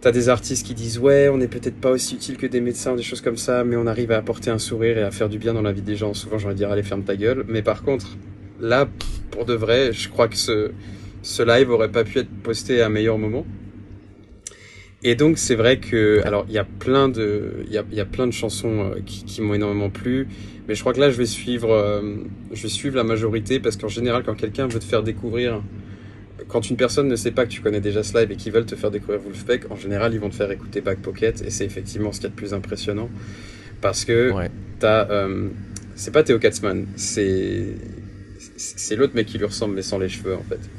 t'as 0.01 0.11
des 0.11 0.29
artistes 0.29 0.65
qui 0.65 0.73
disent 0.73 0.99
ouais, 0.99 1.29
on 1.29 1.37
n'est 1.37 1.47
peut-être 1.47 1.79
pas 1.79 1.91
aussi 1.91 2.15
utile 2.15 2.37
que 2.37 2.47
des 2.47 2.61
médecins, 2.61 2.95
des 2.95 3.03
choses 3.03 3.21
comme 3.21 3.37
ça, 3.37 3.63
mais 3.63 3.75
on 3.75 3.87
arrive 3.87 4.11
à 4.11 4.17
apporter 4.17 4.49
un 4.49 4.59
sourire 4.59 4.97
et 4.97 5.03
à 5.03 5.11
faire 5.11 5.29
du 5.29 5.39
bien 5.39 5.53
dans 5.53 5.61
la 5.61 5.71
vie 5.71 5.81
des 5.81 5.95
gens. 5.95 6.13
Souvent, 6.13 6.37
j'aurais 6.37 6.55
dire 6.55 6.71
allez 6.71 6.83
ferme 6.83 7.03
ta 7.03 7.15
gueule. 7.15 7.45
Mais 7.47 7.61
par 7.61 7.83
contre, 7.83 8.17
là, 8.59 8.87
pour 9.31 9.45
de 9.45 9.53
vrai, 9.53 9.91
je 9.93 10.09
crois 10.09 10.27
que 10.27 10.37
ce, 10.37 10.71
ce 11.21 11.43
live 11.43 11.69
aurait 11.69 11.91
pas 11.91 12.03
pu 12.03 12.19
être 12.19 12.29
posté 12.43 12.81
à 12.81 12.87
un 12.87 12.89
meilleur 12.89 13.17
moment. 13.17 13.45
Et 15.03 15.15
donc 15.15 15.37
c'est 15.37 15.55
vrai 15.55 15.77
que 15.79 16.21
alors 16.25 16.45
il 16.47 16.55
y 16.55 16.57
a 16.57 16.63
plein 16.63 17.07
de 17.07 17.63
il 17.67 17.71
y 17.73 17.77
a, 17.77 17.83
y 17.91 17.99
a 17.99 18.05
plein 18.05 18.25
de 18.25 18.31
chansons 18.31 18.79
euh, 18.79 18.99
qui, 19.05 19.23
qui 19.25 19.41
m'ont 19.41 19.53
énormément 19.53 19.91
plu, 19.91 20.27
mais 20.67 20.73
je 20.73 20.81
crois 20.81 20.91
que 20.91 20.99
là 20.99 21.11
je 21.11 21.17
vais 21.17 21.27
suivre 21.27 21.71
euh, 21.71 22.15
je 22.51 22.63
vais 22.63 22.69
suivre 22.69 22.95
la 22.95 23.03
majorité 23.03 23.59
parce 23.59 23.77
qu'en 23.77 23.89
général 23.89 24.23
quand 24.25 24.33
quelqu'un 24.33 24.65
veut 24.67 24.79
te 24.79 24.85
faire 24.85 25.03
découvrir 25.03 25.61
quand 26.47 26.69
une 26.69 26.77
personne 26.77 27.07
ne 27.07 27.15
sait 27.15 27.31
pas 27.31 27.45
que 27.45 27.51
tu 27.51 27.61
connais 27.61 27.81
déjà 27.81 28.03
ce 28.03 28.17
live 28.17 28.31
et 28.31 28.35
qu'ils 28.37 28.53
veulent 28.53 28.65
te 28.65 28.75
faire 28.75 28.91
découvrir 28.91 29.21
Wolfpack, 29.21 29.71
en 29.71 29.75
général 29.75 30.13
ils 30.13 30.19
vont 30.19 30.29
te 30.29 30.35
faire 30.35 30.51
écouter 30.51 30.81
Back 30.81 31.01
Pocket 31.01 31.41
et 31.41 31.49
c'est 31.49 31.65
effectivement 31.65 32.11
ce 32.11 32.19
qu'il 32.19 32.25
y 32.25 32.27
a 32.27 32.29
de 32.31 32.35
plus 32.35 32.53
impressionnant 32.53 33.09
parce 33.81 34.05
que 34.05 34.31
Ouais. 34.31 34.49
t'as 34.79 35.09
euh, 35.11 35.49
c'est 35.95 36.11
pas 36.11 36.23
Theo 36.23 36.39
Katzman, 36.39 36.87
c'est 36.95 37.75
c'est 38.57 38.95
l'autre 38.95 39.15
mec 39.15 39.27
qui 39.27 39.37
lui 39.37 39.45
ressemble 39.45 39.75
mais 39.75 39.81
sans 39.81 39.99
les 39.99 40.09
cheveux 40.09 40.35
en 40.35 40.43
fait. 40.43 40.69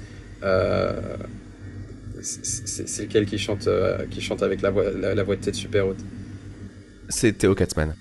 Euh, 0.43 1.17
c'est- 2.21 3.03
lequel 3.05 3.27
qui 3.27 3.39
chante, 3.39 3.67
euh, 3.69 4.07
qui 4.11 4.21
chante 4.21 4.43
avec 4.43 4.63
la 4.63 4.71
voix, 4.71 4.91
la, 4.93 5.15
la 5.15 5.23
voix 5.23 5.37
de 5.37 5.41
tête 5.41 5.55
super 5.55 5.87
haute? 5.87 6.05
C'est 7.09 7.37
Théo 7.39 7.55
Katzman. 7.55 7.97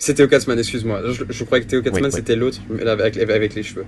C'est 0.00 0.14
Theo 0.14 0.28
Katzman, 0.28 0.56
excuse-moi. 0.58 1.00
Je, 1.10 1.24
je 1.28 1.44
croyais 1.44 1.64
que 1.64 1.70
Theo 1.70 1.82
Katzman 1.82 2.04
Oui, 2.04 2.08
oui. 2.12 2.14
c'était 2.16 2.36
l'autre, 2.36 2.58
avec, 2.86 3.16
avec 3.16 3.54
les 3.54 3.62
cheveux. 3.64 3.84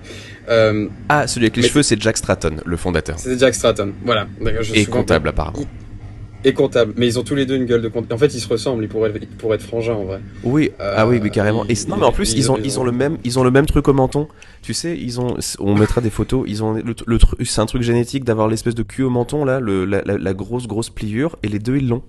Euh, 0.49 0.87
Ah, 1.07 1.25
celui 1.27 1.45
avec 1.45 1.55
les 1.57 1.63
cheveux, 1.63 1.83
c'est 1.83 2.01
Jack 2.01 2.17
Stratton, 2.17 2.57
le 2.65 2.77
fondateur. 2.77 3.17
c'était 3.17 3.37
Jack 3.39 3.55
Stratton. 3.55 3.93
Voilà. 4.03 4.27
Je 4.61 4.73
Et 4.75 4.85
comptable, 4.85 5.29
apparemment. 5.29 5.59
Et 6.43 6.53
comptable. 6.53 6.93
Mais 6.97 7.05
ils 7.07 7.19
ont 7.19 7.23
tous 7.23 7.35
les 7.35 7.45
deux 7.45 7.55
une 7.55 7.65
gueule 7.65 7.83
de 7.83 7.87
comptable. 7.87 8.13
En 8.13 8.17
fait, 8.17 8.33
ils 8.33 8.39
se 8.41 8.47
ressemblent. 8.47 8.83
Ils 8.83 8.87
pourraient, 8.89 9.13
ils 9.21 9.27
pourraient 9.27 9.55
être 9.57 9.61
frangins 9.63 9.93
en 9.93 10.03
vrai. 10.05 10.19
Oui, 10.43 10.71
Euh, 10.81 10.95
ah 10.97 11.07
oui, 11.07 11.19
mais 11.21 11.29
carrément. 11.29 11.65
Et 11.69 11.75
non, 11.87 11.97
mais 11.97 12.03
en 12.05 12.11
plus, 12.11 12.33
ils- 12.33 12.39
ils 12.39 12.51
ont, 12.51 12.57
ils 12.57 12.65
ils 12.65 12.79
ont- 12.79 12.83
le 12.83 12.91
même, 12.91 13.19
ils 13.23 13.37
ont 13.37 13.43
le 13.43 13.51
même 13.51 13.67
truc 13.67 13.87
au 13.87 13.93
menton. 13.93 14.27
Tu 14.63 14.73
sais, 14.73 14.97
ils 14.97 15.21
ont, 15.21 15.37
on 15.59 15.75
mettra 15.75 16.01
des 16.01 16.09
photos. 16.09 16.43
Ils 16.47 16.63
ont 16.63 16.73
le, 16.73 16.95
le 17.05 17.19
c'est 17.45 17.61
un 17.61 17.67
truc 17.67 17.83
génétique 17.83 18.23
d'avoir 18.25 18.47
l'espèce 18.47 18.73
de 18.73 18.81
cul 18.83 19.03
au 19.03 19.11
menton 19.11 19.45
là, 19.45 19.59
le, 19.59 19.85
la, 19.85 20.01
la, 20.03 20.17
la 20.17 20.33
grosse 20.33 20.65
grosse 20.67 20.89
pliure, 20.89 21.37
et 21.43 21.47
les 21.47 21.59
deux 21.59 21.77
ils 21.77 21.87
l'ont. 21.87 22.01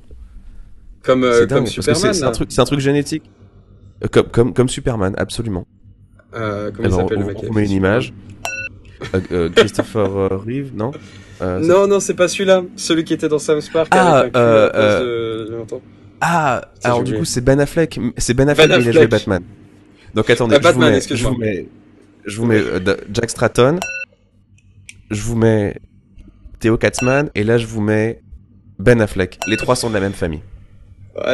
Comme, 1.02 1.24
euh, 1.24 1.40
comme 1.46 1.58
dingue 1.58 1.66
Superman. 1.66 2.14
c'est 2.14 2.24
un 2.24 2.30
truc, 2.30 2.48
c'est 2.50 2.60
un 2.62 2.64
truc 2.64 2.80
génétique. 2.80 3.22
Comme, 4.10 4.28
comme, 4.28 4.52
comme 4.54 4.68
Superman, 4.68 5.14
absolument. 5.16 5.66
Euh, 6.34 6.70
comment 6.74 6.88
il 6.88 6.94
Alors, 6.94 7.00
s'appelle 7.02 7.18
on, 7.18 7.20
le 7.20 7.26
mec 7.26 7.36
on 7.48 7.52
met 7.52 7.64
une 7.66 7.70
image. 7.72 8.12
Euh, 9.14 9.20
euh, 9.32 9.48
Christopher 9.50 10.16
euh, 10.16 10.28
Reeve, 10.36 10.72
non? 10.74 10.92
Non, 11.40 11.88
non, 11.88 11.98
c'est 12.00 12.14
pas 12.14 12.28
celui-là. 12.28 12.62
Celui 12.76 13.04
qui 13.04 13.14
était 13.14 13.28
dans 13.28 13.38
South 13.40 13.68
Park 13.72 13.88
Ah, 13.90 14.18
avec 14.18 14.36
un 14.36 14.68
cul 14.68 15.04
de-. 15.04 15.64
Ah, 16.20 16.68
alors 16.84 17.02
du 17.02 17.16
coup 17.16 17.24
c'est 17.24 17.40
Ben 17.40 17.58
Affleck, 17.58 17.98
c'est 18.16 18.32
Ben 18.32 18.48
Affleck, 18.48 18.68
Ben 18.68 18.76
mais 18.78 18.84
il 18.84 18.88
a 18.88 18.92
joué 18.92 19.00
Affleck. 19.02 19.10
Batman. 19.10 19.42
Donc 20.14 20.30
attendez, 20.30 20.54
Ah, 20.54 20.60
je, 20.62 20.68
vous 20.68 20.78
Batman, 20.80 20.92
mets, 20.92 21.16
je 21.16 21.26
vous 21.26 21.36
mets, 21.36 21.68
je 22.24 22.36
vous 22.38 22.46
mets 22.46 22.62
Jack 23.12 23.30
Stratton, 23.30 23.80
je 25.10 25.20
vous 25.20 25.34
mets 25.34 25.76
Theo 26.60 26.76
Katzman, 26.76 27.28
et 27.34 27.42
là 27.42 27.58
je 27.58 27.66
vous 27.66 27.80
mets 27.80 28.22
Ben 28.78 29.00
Affleck. 29.00 29.40
Les 29.48 29.56
trois 29.56 29.74
sont 29.74 29.88
de 29.88 29.94
la 29.94 30.00
même 30.00 30.12
famille. 30.12 30.42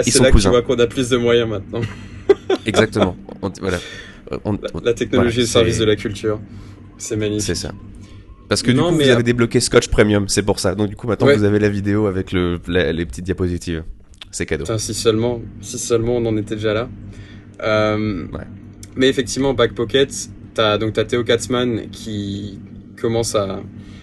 C'est 0.03 0.21
là 0.21 0.31
que 0.33 0.39
tu 0.39 0.49
vois 0.49 0.63
qu'on 0.63 0.79
a 0.79 0.87
plus 0.87 1.11
de 1.11 1.19
moyens 1.19 1.51
maintenant. 1.51 1.83
Exactement. 2.67 3.17
On- 3.43 3.51
voilà. 3.61 3.79
On- 4.45 4.53
La, 4.53 4.59
on- 4.75 4.81
la 4.81 4.95
technologie 4.95 5.37
voilà, 5.37 5.45
au 5.45 5.47
service 5.47 5.79
de 5.79 5.85
la 5.85 5.97
culture. 5.97 6.41
C'est 6.99 7.17
magnifique. 7.17 7.43
C'est 7.47 7.55
ça. 7.55 7.73
Parce 8.49 8.63
que 8.63 8.71
du 8.71 8.79
coup, 8.79 8.91
mais 8.91 9.05
vous 9.05 9.11
avez 9.11 9.23
débloqué 9.23 9.61
Scotch 9.61 9.89
Premium, 9.89 10.29
c'est 10.29 10.43
pour 10.43 10.59
ça. 10.59 10.75
Donc 10.75 10.89
du 10.89 10.97
coup, 10.97 11.07
maintenant 11.07 11.27
Ouais. 11.27 11.37
vous 11.37 11.45
avez 11.45 11.59
la 11.59 11.69
vidéo 11.69 12.07
avec 12.07 12.33
le, 12.33 12.59
la- 12.67 12.93
les 12.93 13.05
petites 13.07 13.25
diapositives. 13.25 13.85
C'est 14.31 14.47
cadeau. 14.47 14.65
Putain, 14.65 14.79
si 14.79 14.95
seulement, 14.95 15.41
si 15.61 15.79
seulement 15.79 16.17
on 16.17 16.27
en 16.27 16.37
était 16.37 16.55
déjà 16.57 16.75
là. 16.75 16.89
Euh, 17.63 18.27
Ouais. 18.33 18.45
Mais 18.97 19.09
effectivement, 19.09 19.55
Back 19.55 19.75
Pocket, 19.75 20.11
t'as 20.55 20.77
donc 20.79 20.93
t'as 20.95 21.05
Theo 21.05 21.25
Katzman 21.25 21.89
qui 21.91 22.59
commence 23.01 23.35
à, 23.35 23.61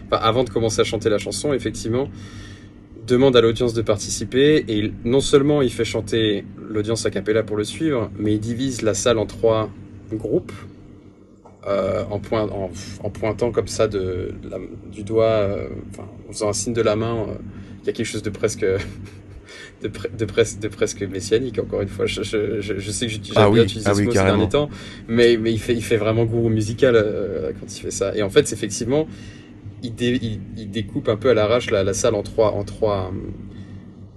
enfin, 0.08 0.22
avant 0.24 0.44
de 0.44 0.50
commencer 0.50 0.80
à 0.82 0.84
chanter 0.84 1.10
la 1.10 1.18
chanson, 1.18 1.54
effectivement, 1.54 2.10
demande 3.08 3.36
à 3.36 3.42
l'audience 3.42 3.74
de 3.74 3.82
participer 3.82 4.66
et 4.68 4.78
il- 4.78 4.94
non 5.04 5.20
seulement 5.22 5.62
il 5.62 5.72
fait 5.72 5.86
chanter 5.86 6.46
l'audience 6.70 7.06
a 7.06 7.12
cappella 7.12 7.44
pour 7.44 7.58
le 7.58 7.64
suivre, 7.64 8.12
mais 8.18 8.34
il 8.34 8.40
divise 8.40 8.82
la 8.82 8.94
salle 8.94 9.18
en 9.20 9.26
trois 9.26 9.70
groupes. 10.14 10.52
euh, 11.68 12.04
en, 12.12 12.20
point, 12.20 12.44
en, 12.50 12.70
en 13.04 13.10
pointant 13.10 13.52
comme 13.52 13.68
ça 13.68 13.88
de, 13.88 14.32
la- 14.50 14.60
du 14.92 15.04
doigt, 15.04 15.26
euh, 15.26 15.68
enfin, 15.92 16.08
en 16.30 16.32
faisant 16.32 16.50
un 16.50 16.54
signe 16.54 16.74
de 16.74 16.82
la 16.82 16.96
main, 16.96 17.26
euh, 17.28 17.34
il 17.84 17.88
y 17.88 17.90
a 17.90 17.94
quelque 17.94 18.06
chose 18.06 18.22
de 18.22 18.30
presque 18.30 18.64
de, 19.82 19.88
pre- 19.90 20.16
de, 20.16 20.26
presque, 20.26 20.60
de 20.60 20.68
presque 20.68 21.02
messianique, 21.02 21.60
encore 21.60 21.82
une 21.82 21.88
fois. 21.88 22.06
Je, 22.06 22.24
je, 22.24 22.62
je, 22.62 22.78
je 22.78 22.92
sais 22.92 23.08
que 23.08 23.12
j'utilise 23.12 23.34
Ah 23.38 23.50
oui, 23.50 23.62
utilisé 23.64 23.90
ah 23.90 23.94
ce 23.94 24.00
oui, 24.00 24.06
mot 24.06 24.12
ces 24.12 24.18
derniers 24.24 24.50
temps, 24.50 24.70
mais, 25.08 25.38
mais 25.38 25.52
il, 25.52 25.60
fait, 25.60 25.74
il 25.74 25.84
fait 25.84 25.98
vraiment 25.98 26.26
gourou 26.26 26.50
musical 26.50 26.96
euh, 26.96 27.52
quand 27.60 27.76
il 27.76 27.80
fait 27.82 27.92
ça. 27.92 28.16
Et 28.16 28.24
en 28.24 28.30
fait, 28.30 28.48
c'est 28.48 28.56
effectivement, 28.56 29.08
il, 29.86 29.96
dé- 29.96 30.20
il, 30.22 30.40
il 30.58 30.70
découpe 30.70 31.10
un 31.10 31.16
peu 31.16 31.30
à 31.30 31.34
l'arrache 31.34 31.72
la, 31.72 31.94
salle 31.94 32.16
en 32.16 32.24
trois, 32.24 32.52
en, 32.54 32.64
trois, 32.64 33.12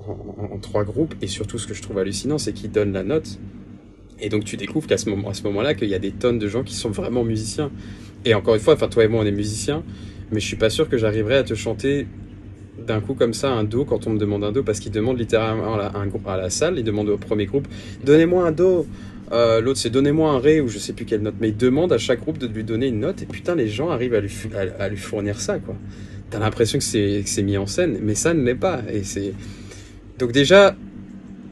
en, 0.06 0.58
trois 0.58 0.84
groupes. 0.84 1.14
Et 1.22 1.26
surtout, 1.26 1.58
ce 1.58 1.66
que 1.66 1.74
je 1.74 1.82
trouve 1.82 1.98
hallucinant, 1.98 2.38
c'est 2.38 2.52
qu'il 2.52 2.70
donne 2.70 2.92
la 2.92 3.02
note. 3.02 3.38
Et 4.20 4.28
donc, 4.28 4.44
tu 4.44 4.56
découvres 4.56 4.86
qu'à 4.86 4.98
ce 4.98 5.08
moment-là, 5.10 5.74
qu'il 5.74 5.88
y 5.88 5.94
a 5.94 5.98
des 5.98 6.12
tonnes 6.12 6.38
de 6.38 6.48
gens 6.48 6.64
qui 6.64 6.74
sont 6.74 6.90
vraiment 6.90 7.24
musiciens. 7.24 7.70
Et 8.24 8.34
encore 8.34 8.54
une 8.54 8.60
fois, 8.60 8.74
enfin, 8.74 8.88
toi 8.88 9.04
et 9.04 9.08
moi, 9.08 9.22
on 9.22 9.26
est 9.26 9.30
musiciens, 9.30 9.84
mais 10.32 10.40
je 10.40 10.46
suis 10.46 10.56
pas 10.56 10.70
sûr 10.70 10.88
que 10.88 10.98
j'arriverai 10.98 11.36
à 11.36 11.44
te 11.44 11.54
chanter 11.54 12.06
d'un 12.86 13.00
coup 13.00 13.14
comme 13.14 13.34
ça 13.34 13.50
un 13.52 13.64
do 13.64 13.84
quand 13.84 14.06
on 14.06 14.10
me 14.10 14.18
demande 14.18 14.44
un 14.44 14.52
do 14.52 14.62
parce 14.62 14.80
qu'il 14.80 14.92
demande 14.92 15.18
littéralement 15.18 15.74
à 15.74 15.78
la, 15.78 16.32
à 16.32 16.36
la 16.36 16.50
salle, 16.50 16.78
il 16.78 16.84
demande 16.84 17.08
au 17.08 17.18
premier 17.18 17.46
groupe 17.46 17.68
donnez-moi 18.04 18.46
un 18.46 18.52
do. 18.52 18.86
Euh, 19.32 19.60
L'autre 19.60 19.78
c'est 19.78 19.90
donnez-moi 19.90 20.30
un 20.30 20.38
ré 20.38 20.60
ou 20.60 20.68
je 20.68 20.78
sais 20.78 20.92
plus 20.92 21.04
quelle 21.04 21.20
note, 21.22 21.34
mais 21.40 21.48
il 21.50 21.56
demande 21.56 21.92
à 21.92 21.98
chaque 21.98 22.20
groupe 22.20 22.38
de 22.38 22.46
lui 22.46 22.64
donner 22.64 22.88
une 22.88 23.00
note 23.00 23.22
et 23.22 23.26
putain 23.26 23.54
les 23.54 23.68
gens 23.68 23.90
arrivent 23.90 24.14
à 24.14 24.20
lui, 24.20 24.32
à, 24.78 24.88
lui 24.88 24.96
fournir 24.96 25.40
ça 25.40 25.58
quoi. 25.58 25.74
T'as 26.30 26.38
l'impression 26.38 26.78
que 26.78 26.84
c'est 26.84 27.42
mis 27.42 27.56
en 27.56 27.66
scène, 27.66 27.98
mais 28.02 28.14
ça 28.14 28.34
ne 28.34 28.42
l'est 28.42 28.54
pas 28.54 28.82
et 28.92 29.02
c'est 29.02 29.32
Donc 30.18 30.32
déjà, 30.32 30.76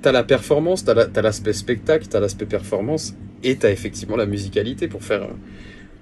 t'as 0.02 0.12
la 0.12 0.24
performance, 0.24 0.84
t'as 0.84 0.94
la- 0.94 1.06
t'as 1.06 1.22
l'aspect 1.22 1.52
spectacle, 1.52 2.06
t'as 2.08 2.20
l'aspect 2.20 2.46
performance, 2.46 3.14
et 3.42 3.56
t'as 3.56 3.70
effectivement 3.70 4.16
la 4.16 4.26
musicalité 4.26 4.88
pour 4.88 5.02
faire, 5.04 5.28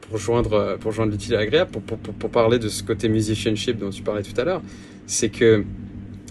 pour 0.03 0.19
joindre, 0.19 0.77
pour 0.81 0.93
joindre 0.93 1.13
l'utile 1.13 1.35
à 1.35 1.39
l'agréable, 1.39 1.71
pour, 1.71 1.83
pour, 1.83 1.99
pour, 1.99 2.15
pour 2.15 2.31
parler 2.31 2.59
de 2.59 2.69
ce 2.69 2.83
côté 2.83 3.09
musicianship 3.09 3.79
dont 3.79 3.91
tu 3.91 4.03
parlais 4.03 4.23
tout 4.23 4.39
à 4.41 4.45
l'heure. 4.45 4.63
C'est 5.07 5.29
que 5.29 5.65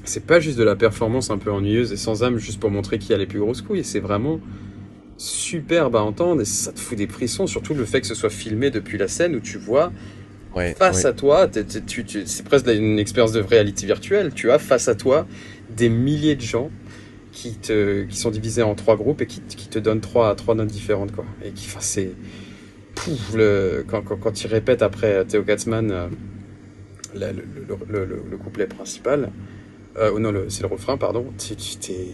c'est 0.06 0.26
pas 0.26 0.40
juste 0.40 0.58
de 0.58 0.64
la 0.64 0.76
performance 0.76 1.30
un 1.30 1.38
peu 1.38 1.52
ennuyeuse 1.52 1.92
et 1.94 1.98
sans 1.98 2.24
âme 2.24 2.38
juste 2.38 2.60
pour 2.60 2.72
montrer 2.72 3.00
qui 3.00 3.14
a 3.14 3.18
les 3.18 3.26
plus 3.26 3.40
grosses 3.40 3.62
couilles, 3.62 3.84
c'est 3.84 4.00
vraiment 4.00 4.40
superbe 5.18 5.96
à 5.96 6.02
entendre 6.02 6.42
et 6.42 6.46
ça 6.46 6.72
te 6.72 6.80
fout 6.80 6.98
des 6.98 7.08
frissons, 7.08 7.48
surtout 7.48 7.74
le 7.74 7.86
fait 7.86 8.02
que 8.02 8.08
ce 8.08 8.16
soit 8.16 8.30
filmé 8.30 8.72
depuis 8.72 8.98
la 8.98 9.08
scène 9.08 9.36
où 9.36 9.40
tu 9.40 9.58
vois 9.58 9.92
Ouais, 10.56 10.76
face 10.76 11.04
ouais. 11.04 11.10
à 11.10 11.14
toi, 11.14 11.50
c'est 11.52 12.44
presque 12.46 12.68
une 12.68 13.00
expérience 13.00 13.32
de 13.32 13.40
réalité 13.42 13.88
virtuelle. 13.88 14.32
Tu 14.36 14.52
as 14.52 14.60
face 14.60 14.88
à 14.88 14.94
toi 14.94 15.26
des 15.76 15.90
milliers 15.90 16.36
de 16.36 16.42
gens 16.42 16.70
qui, 17.32 17.56
te, 17.56 18.04
qui 18.04 18.16
sont 18.16 18.30
divisés 18.30 18.62
en 18.62 18.76
trois 18.76 18.96
groupes 18.96 19.22
et 19.22 19.26
qui, 19.26 19.42
qui 19.42 19.68
te 19.68 19.80
donnent 19.80 20.02
trois, 20.02 20.36
trois 20.36 20.54
notes 20.54 20.68
différentes. 20.68 21.12
Quoi. 21.12 21.26
Et 21.44 21.50
qui, 21.52 21.66
enfin, 21.68 21.80
c'est. 21.82 22.12
Pouf, 22.94 23.34
le, 23.34 23.84
quand, 23.88 24.04
quand, 24.04 24.18
quand 24.18 24.44
il 24.44 24.48
répète 24.48 24.84
après 24.84 25.26
Theo 25.26 25.42
Katzmann 25.42 25.90
euh, 25.90 26.08
le, 27.16 27.32
le, 27.32 27.78
le, 27.90 28.06
le- 28.06 28.24
le 28.30 28.38
couplet 28.38 28.68
principal, 28.68 29.32
euh, 29.98 30.12
ou 30.12 30.20
non, 30.20 30.32
c'est 30.50 30.62
le 30.62 30.68
refrain, 30.68 30.98
pardon, 30.98 31.26
tu- 31.40 31.56
t'es. 31.56 32.10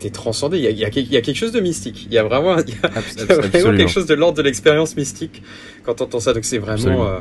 T'es, 0.00 0.10
transcendé, 0.10 0.58
il 0.58 0.64
y, 0.64 0.66
a, 0.66 0.70
il, 0.70 0.78
y 0.78 0.84
a, 0.84 0.88
il 0.94 1.12
y 1.12 1.16
a 1.16 1.20
quelque 1.20 1.36
chose 1.36 1.52
de 1.52 1.60
mystique. 1.60 2.06
Il 2.06 2.12
y 2.14 2.18
a 2.18 2.22
vraiment, 2.24 2.56
il 2.58 2.70
y 2.70 2.76
a, 2.82 2.86
Abs- 2.88 3.14
il 3.16 3.20
y 3.28 3.32
a 3.32 3.34
vraiment 3.36 3.76
quelque 3.76 3.90
chose 3.90 4.06
de 4.06 4.14
l'ordre 4.14 4.38
de 4.38 4.42
l'expérience 4.42 4.96
mystique 4.96 5.42
quand 5.84 5.94
t'entends 5.94 6.20
ça. 6.20 6.32
Donc 6.32 6.44
c'est 6.44 6.58
vraiment. 6.58 7.06
Euh, 7.06 7.20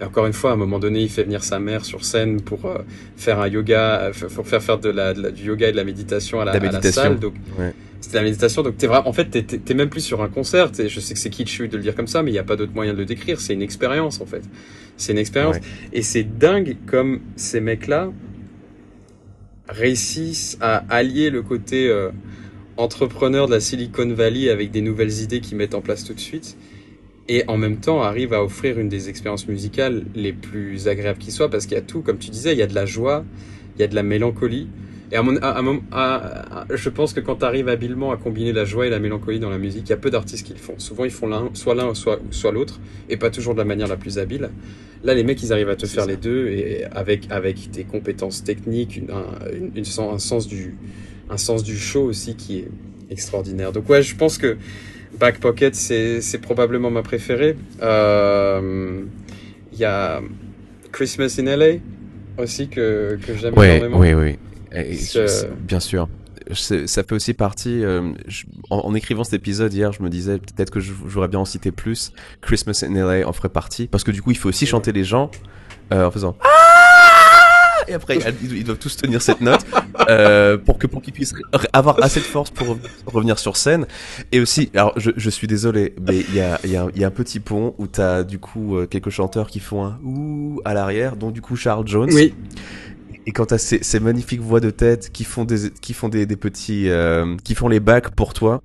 et 0.00 0.04
encore 0.04 0.24
une 0.26 0.32
fois, 0.32 0.50
à 0.50 0.54
un 0.54 0.56
moment 0.56 0.78
donné, 0.78 1.00
il 1.02 1.10
fait 1.10 1.24
venir 1.24 1.44
sa 1.44 1.58
mère 1.58 1.84
sur 1.84 2.04
scène 2.06 2.40
pour 2.40 2.64
euh, 2.64 2.78
faire 3.16 3.38
un 3.40 3.48
yoga, 3.48 4.00
euh, 4.00 4.12
pour 4.34 4.46
faire 4.48 4.62
faire 4.62 4.78
de 4.78 4.88
la, 4.88 5.12
de 5.12 5.22
la- 5.22 5.30
du 5.30 5.44
yoga 5.44 5.68
et 5.68 5.72
de 5.72 5.76
la 5.76 5.84
méditation 5.84 6.40
à 6.40 6.44
la, 6.46 6.58
La 6.58 6.68
à 6.68 6.72
la 6.80 6.82
salle. 6.92 7.18
Donc 7.18 7.34
Ouais. 7.58 7.74
c'était 8.00 8.16
la 8.16 8.22
méditation. 8.24 8.62
Donc 8.62 8.78
t'es 8.78 8.86
vraiment, 8.86 9.06
en 9.08 9.12
fait, 9.12 9.26
t'es, 9.28 9.74
même 9.74 9.90
plus 9.90 10.00
sur 10.00 10.22
un 10.22 10.28
concert. 10.28 10.70
Je 10.74 11.00
sais 11.00 11.12
que 11.14 11.20
c'est 11.20 11.28
kitsch 11.30 11.60
de 11.60 11.76
le 11.76 11.82
dire 11.82 11.94
comme 11.94 12.06
ça, 12.06 12.22
mais 12.22 12.30
il 12.30 12.32
n'y 12.34 12.38
a 12.38 12.44
pas 12.44 12.56
d'autre 12.56 12.72
moyen 12.74 12.94
de 12.94 12.98
le 12.98 13.04
décrire. 13.04 13.40
C'est 13.40 13.52
une 13.52 13.62
expérience 13.62 14.20
en 14.22 14.26
fait. 14.26 14.42
C'est 14.96 15.12
une 15.12 15.18
expérience. 15.18 15.56
Ouais. 15.56 15.62
Et 15.92 16.02
c'est 16.02 16.24
dingue 16.24 16.76
comme 16.86 17.20
ces 17.36 17.60
mecs-là 17.60 18.10
réussissent 19.70 20.58
à 20.60 20.84
allier 20.88 21.30
le 21.30 21.42
côté 21.42 21.88
euh, 21.88 22.10
entrepreneur 22.76 23.46
de 23.46 23.52
la 23.52 23.60
Silicon 23.60 24.12
Valley 24.12 24.50
avec 24.50 24.70
des 24.70 24.80
nouvelles 24.80 25.20
idées 25.20 25.40
qu'ils 25.40 25.56
mettent 25.56 25.74
en 25.74 25.80
place 25.80 26.04
tout 26.04 26.14
de 26.14 26.20
suite 26.20 26.56
et 27.28 27.44
en 27.46 27.56
même 27.56 27.76
temps 27.76 28.02
arrivent 28.02 28.32
à 28.32 28.42
offrir 28.42 28.78
une 28.80 28.88
des 28.88 29.08
expériences 29.08 29.46
musicales 29.46 30.04
les 30.16 30.32
plus 30.32 30.88
agréables 30.88 31.18
qui 31.18 31.30
soient 31.30 31.48
parce 31.48 31.66
qu'il 31.66 31.76
y 31.76 31.80
a 31.80 31.82
tout, 31.82 32.02
comme 32.02 32.18
tu 32.18 32.30
disais, 32.30 32.52
il 32.52 32.58
y 32.58 32.62
a 32.62 32.66
de 32.66 32.74
la 32.74 32.86
joie, 32.86 33.24
il 33.76 33.80
y 33.80 33.84
a 33.84 33.86
de 33.86 33.94
la 33.94 34.02
mélancolie. 34.02 34.68
Et 35.12 35.16
à 35.16 35.22
mon, 35.22 35.36
à, 35.38 35.48
à 35.50 35.62
mon- 35.62 35.82
à- 35.90 36.60
à- 36.60 36.66
je 36.74 36.88
pense 36.88 37.12
que 37.12 37.20
quand 37.20 37.36
tu 37.36 37.44
arrives 37.44 37.68
habilement 37.68 38.12
à 38.12 38.16
combiner 38.16 38.52
la 38.52 38.64
joie 38.64 38.86
et 38.86 38.90
la 38.90 39.00
mélancolie 39.00 39.40
dans 39.40 39.50
la 39.50 39.58
musique, 39.58 39.82
il 39.86 39.90
y 39.90 39.92
a 39.92 39.96
peu 39.96 40.10
d'artistes 40.10 40.46
qui 40.46 40.52
le 40.52 40.58
font. 40.58 40.74
Souvent, 40.78 41.04
ils 41.04 41.10
font 41.10 41.26
l'un, 41.26 41.50
soit 41.54 41.74
l'un, 41.74 41.94
soit, 41.94 42.20
soit 42.30 42.52
l'autre, 42.52 42.78
et 43.08 43.16
pas 43.16 43.30
toujours 43.30 43.54
de 43.54 43.58
la 43.58 43.64
manière 43.64 43.88
la 43.88 43.96
plus 43.96 44.18
habile. 44.18 44.50
Là, 45.02 45.14
les 45.14 45.24
mecs, 45.24 45.42
ils 45.42 45.52
arrivent 45.52 45.68
à 45.70 45.76
te 45.76 45.86
faire 45.86 46.04
ça. 46.04 46.10
les 46.10 46.16
deux, 46.16 46.48
et 46.48 46.84
avec, 46.92 47.26
avec 47.30 47.70
des 47.72 47.84
compétences 47.84 48.44
techniques, 48.44 48.96
une, 48.98 49.10
un, 49.10 49.24
une- 49.52 49.72
une 49.74 49.84
sen- 49.84 50.10
un, 50.12 50.18
sens 50.18 50.46
du, 50.46 50.76
un 51.28 51.38
sens 51.38 51.64
du 51.64 51.76
show 51.76 52.02
aussi 52.02 52.36
qui 52.36 52.58
est 52.58 52.68
extraordinaire. 53.10 53.72
Donc, 53.72 53.88
ouais, 53.88 54.02
je 54.02 54.14
pense 54.14 54.38
que 54.38 54.56
Back 55.18 55.40
Pocket, 55.40 55.74
c'est, 55.74 56.20
probablement 56.38 56.90
ma 56.90 57.02
préférée. 57.02 57.56
Euh, 57.82 59.00
Il 59.72 59.78
y 59.78 59.84
a 59.84 60.20
Christmas 60.92 61.36
in 61.40 61.46
LA 61.46 61.78
aussi 62.38 62.68
que, 62.68 63.18
que 63.26 63.34
j'aime 63.36 63.54
Ouais, 63.56 63.78
énormément. 63.78 63.98
oui, 63.98 64.14
oui. 64.14 64.36
Et 64.74 64.94
bien 65.60 65.80
sûr. 65.80 66.08
Ça 66.54 67.02
fait 67.04 67.12
aussi 67.12 67.34
partie. 67.34 67.84
euh, 67.84 68.12
je- 68.26 68.44
en, 68.70 68.78
en 68.78 68.94
écrivant 68.94 69.22
cet 69.24 69.34
épisode 69.34 69.72
hier, 69.72 69.92
je 69.92 70.02
me 70.02 70.08
disais 70.08 70.38
peut-être 70.38 70.70
que 70.70 70.80
j'aurais 70.80 71.28
bien 71.28 71.38
en 71.40 71.44
cité 71.44 71.70
plus. 71.70 72.12
Christmas 72.40 72.82
in 72.86 72.94
LA 72.94 73.28
en 73.28 73.32
ferait 73.32 73.48
partie. 73.50 73.86
Parce 73.86 74.04
que 74.04 74.10
du 74.10 74.20
coup, 74.22 74.30
il 74.30 74.36
faut 74.36 74.48
aussi 74.48 74.66
chanter 74.66 74.90
les 74.92 75.04
gens 75.04 75.30
euh, 75.92 76.06
en 76.06 76.10
faisant. 76.10 76.36
Ah 76.42 77.84
Et 77.88 77.94
après, 77.94 78.18
ils, 78.42 78.64
doivent 78.64 78.78
tous 78.78 78.96
tenir 78.96 79.20
cette 79.22 79.40
note 79.40 79.64
euh, 80.08 80.56
pour 80.58 80.78
que 80.78 80.86
pour 80.86 81.02
qu'ils 81.02 81.12
puissent 81.12 81.34
avoir 81.72 82.02
assez 82.02 82.20
de 82.20 82.24
force 82.24 82.50
pour 82.50 82.68
rev- 82.68 82.88
revenir 83.06 83.38
sur 83.38 83.56
scène. 83.56 83.86
Et 84.32 84.38
aussi, 84.40 84.70
alors 84.74 84.92
je, 84.96 85.10
je 85.16 85.30
suis 85.30 85.46
désolé, 85.46 85.94
mais 86.00 86.18
il 86.20 86.34
y 86.34 86.40
a, 86.40 86.58
il 86.64 86.70
y, 86.70 86.76
a, 86.76 86.86
il 86.94 87.00
y 87.00 87.04
a 87.04 87.08
un 87.08 87.12
petit 87.12 87.40
pont 87.40 87.74
où 87.78 87.86
t'as 87.86 88.22
du 88.22 88.38
coup 88.38 88.76
euh, 88.76 88.86
quelques 88.86 89.10
chanteurs 89.10 89.48
qui 89.48 89.60
font 89.60 89.84
un 89.84 89.98
ouh 90.04 90.60
à 90.64 90.74
l'arrière, 90.74 91.16
dont 91.16 91.30
du 91.30 91.40
coup 91.42 91.56
Charles 91.56 91.86
Jones. 91.88 92.10
Oui, 92.12 92.34
Et 93.26 93.32
quand 93.32 93.46
t'as 93.46 93.58
ces, 93.58 93.82
ces 93.82 94.00
magnifiques 94.00 94.40
voix 94.40 94.60
de 94.60 94.70
tête 94.70 95.10
qui 95.12 95.24
font 95.24 95.44
des, 95.44 95.70
qui 95.70 95.92
font 95.92 96.08
des, 96.08 96.26
des 96.26 96.36
petits, 96.36 96.88
euh, 96.88 97.36
qui 97.44 97.54
font 97.54 97.68
les 97.68 97.80
bacs 97.80 98.10
pour 98.10 98.32
toi, 98.34 98.62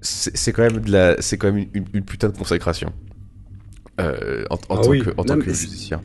c'est 0.00 0.52
quand 0.52 0.62
même 0.62 0.80
de 0.80 0.92
la, 0.92 1.20
c'est 1.20 1.38
quand 1.38 1.52
même 1.52 1.66
une, 1.74 2.04
putain 2.04 2.28
de 2.28 2.36
consécration. 2.36 2.92
Euh, 4.00 4.44
en, 4.50 4.54
en 4.54 4.58
Ah 4.70 4.82
tant 4.82 4.88
oui. 4.90 5.02
que, 5.02 5.10
en 5.10 5.14
Non, 5.16 5.24
tant 5.24 5.36
mais 5.36 5.44
que 5.44 5.52
c'est- 5.54 5.66
musicien. 5.66 6.00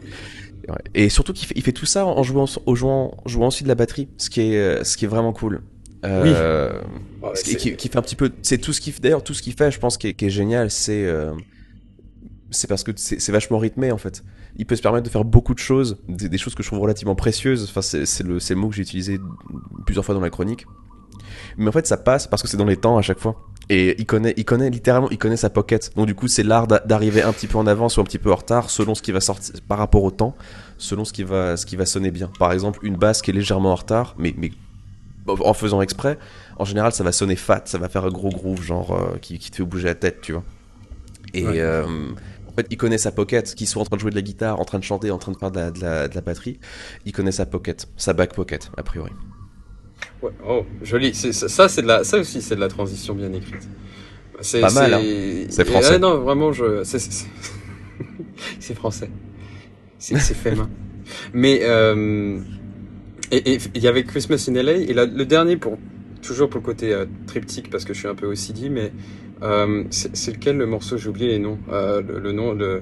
Ouais. 0.67 0.75
Et 0.95 1.09
surtout 1.09 1.33
qu'il 1.33 1.47
fait, 1.47 1.53
il 1.57 1.61
fait 1.61 1.73
tout 1.73 1.85
ça 1.85 2.05
en 2.05 2.23
jouant, 2.23 2.45
en 2.65 2.73
jouant, 2.75 3.17
jouant 3.25 3.47
aussi 3.47 3.63
de 3.63 3.67
la 3.67 3.75
batterie, 3.75 4.07
ce 4.17 4.29
qui 4.29 4.41
est, 4.41 4.57
euh, 4.57 4.83
ce 4.83 4.95
qui 4.97 5.05
est 5.05 5.09
vraiment 5.09 5.33
cool. 5.33 5.61
Euh, 6.05 6.79
Ouais, 7.21 7.29
ce 7.35 7.43
qui, 7.43 7.51
c'est- 7.51 7.57
qui- 7.57 7.75
qui 7.75 7.87
fait 7.89 7.97
un 7.97 8.01
petit 8.01 8.15
peu, 8.15 8.31
c'est 8.41 8.57
tout 8.57 8.73
ce 8.73 8.81
qu'il 8.81 8.93
fait. 8.93 9.01
D'ailleurs, 9.01 9.23
tout 9.23 9.33
ce 9.33 9.41
qu'il 9.41 9.53
fait, 9.53 9.71
je 9.71 9.79
pense, 9.79 9.97
qui 9.97 10.07
est, 10.07 10.13
qui 10.13 10.25
est 10.25 10.29
génial, 10.29 10.71
c'est, 10.71 11.05
c'est 12.51 12.67
parce 12.67 12.83
que 12.83 12.91
c'est 12.95 13.31
vachement 13.31 13.57
rythmé 13.59 13.91
en 13.91 13.97
fait. 13.97 14.23
Il 14.57 14.65
peut 14.65 14.75
se 14.75 14.81
permettre 14.81 15.03
de 15.05 15.09
faire 15.09 15.25
beaucoup 15.25 15.53
de 15.53 15.59
choses, 15.59 15.97
des, 16.07 16.29
des 16.29 16.37
choses 16.37 16.53
que 16.55 16.61
je 16.63 16.67
trouve 16.69 16.79
relativement 16.79 17.15
précieuses. 17.15 17.63
Enfin, 17.69 17.81
c'est 17.81 18.23
le, 18.23 18.39
c'est 18.39 18.53
le 18.53 18.59
mot 18.59 18.69
que 18.69 18.75
j'ai 18.75 18.83
utilisé 18.83 19.19
plusieurs 19.85 20.05
fois 20.05 20.13
dans 20.13 20.21
la 20.21 20.29
chronique. 20.29 20.65
Mais 21.57 21.67
en 21.67 21.71
fait, 21.71 21.87
ça 21.87 21.97
passe 21.97 22.27
parce 22.27 22.41
que 22.41 22.47
c'est 22.47 22.57
dans 22.57 22.65
les 22.65 22.77
temps 22.77 22.97
à 22.97 23.01
chaque 23.01 23.19
fois. 23.19 23.35
Et 23.69 23.95
il 23.99 24.05
connaît, 24.05 24.33
il 24.37 24.45
connaît 24.45 24.69
littéralement, 24.69 25.09
il 25.09 25.17
connaît 25.17 25.37
sa 25.37 25.49
pocket. 25.49 25.91
Donc 25.95 26.05
du 26.05 26.15
coup, 26.15 26.27
c'est 26.27 26.43
l'art 26.43 26.67
d'a- 26.67 26.79
d'arriver 26.85 27.21
un 27.21 27.31
petit 27.31 27.47
peu 27.47 27.57
en 27.57 27.65
avance 27.65 27.97
ou 27.97 28.01
un 28.01 28.03
petit 28.03 28.19
peu 28.19 28.31
en 28.31 28.35
retard, 28.35 28.69
selon 28.69 28.93
ce 28.93 29.01
qui 29.01 29.11
va 29.11 29.21
sortir 29.21 29.55
par 29.67 29.77
rapport 29.77 30.03
au 30.03 30.11
temps, 30.11 30.35
selon 30.77 31.05
ce 31.05 31.13
qui 31.13 31.23
va, 31.23 31.55
ce 31.57 31.65
qui 31.65 31.75
va 31.75 31.85
sonner 31.85 32.11
bien. 32.11 32.29
Par 32.39 32.51
exemple, 32.51 32.79
une 32.83 32.95
basse 32.97 33.21
qui 33.21 33.31
est 33.31 33.33
légèrement 33.33 33.71
en 33.71 33.75
retard, 33.75 34.15
mais, 34.17 34.33
mais 34.37 34.51
en 35.27 35.53
faisant 35.53 35.81
exprès, 35.81 36.19
en 36.57 36.65
général, 36.65 36.91
ça 36.91 37.03
va 37.03 37.11
sonner 37.13 37.37
fat, 37.37 37.61
ça 37.65 37.77
va 37.77 37.87
faire 37.89 38.03
un 38.05 38.09
gros 38.11 38.29
groove, 38.29 38.61
genre 38.61 38.91
euh, 38.91 39.17
qui, 39.21 39.39
qui 39.39 39.49
te 39.49 39.55
fait 39.55 39.63
bouger 39.63 39.85
la 39.85 39.95
tête, 39.95 40.19
tu 40.21 40.33
vois. 40.33 40.43
Et 41.33 41.45
Ouais. 41.45 41.59
euh, 41.61 41.85
en 42.53 42.55
fait, 42.57 42.67
il 42.69 42.77
connaît 42.77 42.97
sa 42.99 43.11
pocket, 43.11 43.55
qu'il 43.55 43.67
soit 43.67 43.81
en 43.81 43.85
train 43.85 43.95
de 43.97 44.01
jouer 44.01 44.11
de 44.11 44.15
la 44.15 44.21
guitare, 44.21 44.59
en 44.59 44.65
train 44.65 44.77
de 44.79 44.83
chanter, 44.83 45.09
en 45.11 45.17
train 45.17 45.31
de 45.31 45.37
faire 45.37 45.51
de 45.51 45.59
la, 45.59 45.71
de 45.71 45.81
la, 45.81 46.07
de 46.07 46.15
la 46.15 46.21
batterie, 46.21 46.59
il 47.05 47.11
connaît 47.11 47.31
sa 47.31 47.45
pocket, 47.47 47.87
sa 47.97 48.13
back 48.13 48.33
pocket, 48.33 48.69
a 48.77 48.83
priori. 48.83 49.11
Ouais, 50.21 50.31
oh, 50.47 50.65
joli. 50.83 51.13
Ça, 51.15 51.31
ça, 51.49 51.67
c'est 51.67 51.81
de 51.81 51.87
la, 51.87 52.03
ça 52.03 52.17
aussi, 52.19 52.41
c'est 52.41 52.55
de 52.55 52.59
la 52.59 52.67
transition 52.67 53.15
bien 53.15 53.33
écrite. 53.33 53.67
C'est, 54.41 54.61
Pas 54.61 54.71
mal, 54.71 54.93
hein. 54.93 54.99
c'est- 55.49 55.61
et- 55.61 55.65
français. 55.65 55.91
ouais, 55.91 55.99
non, 55.99 56.19
vraiment, 56.19 56.51
je, 56.51 56.83
c'est, 56.83 56.99
français. 58.75 59.09
C'est, 59.97 60.17
fait 60.19 60.55
main. 60.55 60.69
Mais, 61.33 61.61
euh, 61.63 62.39
et, 63.31 63.53
et 63.53 63.59
il 63.73 63.81
y 63.81 63.87
avait 63.87 64.03
Christmas 64.03 64.45
in 64.49 64.53
LA, 64.53 64.73
et 64.73 64.93
là, 64.93 65.05
le 65.05 65.25
dernier 65.25 65.57
pour, 65.57 65.77
toujours 66.23 66.49
pour 66.49 66.59
le 66.59 66.65
côté 66.65 66.93
euh, 66.93 67.05
triptyque, 67.27 67.69
parce 67.69 67.85
que 67.85 67.93
je 67.93 67.99
suis 67.99 68.07
un 68.07 68.15
peu 68.15 68.25
OCD, 68.25 68.69
mais, 68.71 68.91
euh, 69.43 69.83
c'est, 69.91 70.31
lequel 70.33 70.57
le 70.57 70.65
morceau, 70.65 70.97
j'ai 70.97 71.09
oublié 71.09 71.27
les 71.29 71.39
noms, 71.39 71.59
euh, 71.71 72.01
le, 72.01 72.19
le 72.19 72.31
nom, 72.31 72.53
le, 72.53 72.81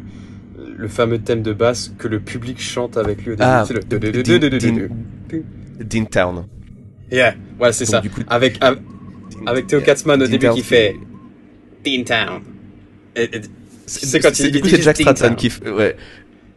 le 0.78 0.88
fameux 0.88 1.18
thème 1.20 1.42
de 1.42 1.54
basse 1.54 1.94
que 1.98 2.08
le 2.08 2.20
public 2.20 2.62
chante 2.62 2.96
avec 2.98 3.24
lui 3.24 3.32
au 3.34 3.36
début. 3.36 3.44
Ah, 3.44 3.66
c'est 3.68 3.74
le 3.74 3.82
Dean- 3.82 4.90
Dean 5.80 6.06
Town. 6.06 6.46
Yeah, 7.12 7.36
ouais, 7.60 7.74
c'est 7.74 7.86
ça. 7.86 8.00
du 8.00 8.10
coup, 8.10 8.22
Avec, 8.28 8.58
avec, 8.62 8.80
avec 9.46 9.68
Theo 9.68 9.82
Katzmann 9.82 10.22
au 10.22 10.26
Dean 10.26 10.32
début 10.32 10.50
qui 10.52 10.62
fait 10.62 10.96
Teen 11.84 12.04
Town. 12.06 12.42
Et- 13.16 13.24
et- 13.24 13.42
C'est 13.88 14.20
quand 14.22 14.38
il- 14.40 14.52
du 14.52 14.62
coup, 14.62 14.68
dit 14.68 14.76
c'est 14.76 14.82
Jack 14.84 14.98
Dean 14.98 15.14
Stratton 15.16 15.36
qui 15.36 15.50
fait. 15.50 15.70
Ouais. 15.70 15.98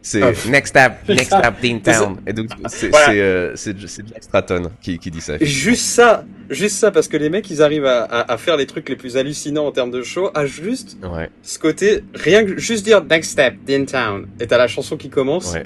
C'est 0.07 0.21
Ah. 0.21 0.31
Next 0.49 0.67
Step, 0.67 0.93
Next. 1.09 1.25
Step, 1.25 1.55
C'est 1.59 1.91
ça. 1.93 1.99
Town. 2.01 2.17
Et 2.27 2.33
donc, 2.33 2.49
c'est 2.67 2.89
Voilà. 2.89 3.05
c'est, 3.07 3.19
euh, 3.21 3.55
c'est- 3.55 3.87
c'est 3.87 4.07
Jack 4.07 4.21
Stratton 4.23 4.69
qui, 4.79 4.99
qui 4.99 5.09
dit 5.09 5.19
ça. 5.19 5.37
Juste 5.41 5.81
ça, 5.87 6.25
juste 6.51 6.75
ça, 6.75 6.91
parce 6.91 7.07
que 7.07 7.17
les 7.17 7.31
mecs, 7.31 7.49
ils 7.49 7.63
arrivent 7.63 7.87
à, 7.87 8.03
à, 8.03 8.33
à 8.33 8.37
faire 8.37 8.55
les 8.55 8.67
trucs 8.67 8.87
les 8.87 8.95
plus 8.95 9.17
hallucinants 9.17 9.65
en 9.65 9.71
termes 9.71 9.89
de 9.89 10.03
show, 10.03 10.29
à 10.35 10.45
juste 10.45 10.95
Ouais, 11.01 11.31
ce 11.41 11.57
côté, 11.57 12.03
rien 12.13 12.45
que 12.45 12.55
juste 12.59 12.85
dire 12.85 13.03
Next 13.03 13.31
Step, 13.31 13.55
Teen 13.65 13.87
Town, 13.87 14.27
et 14.39 14.45
t'as 14.45 14.59
la 14.59 14.67
chanson 14.67 14.95
qui 14.95 15.09
commence. 15.09 15.53
ouais. 15.53 15.63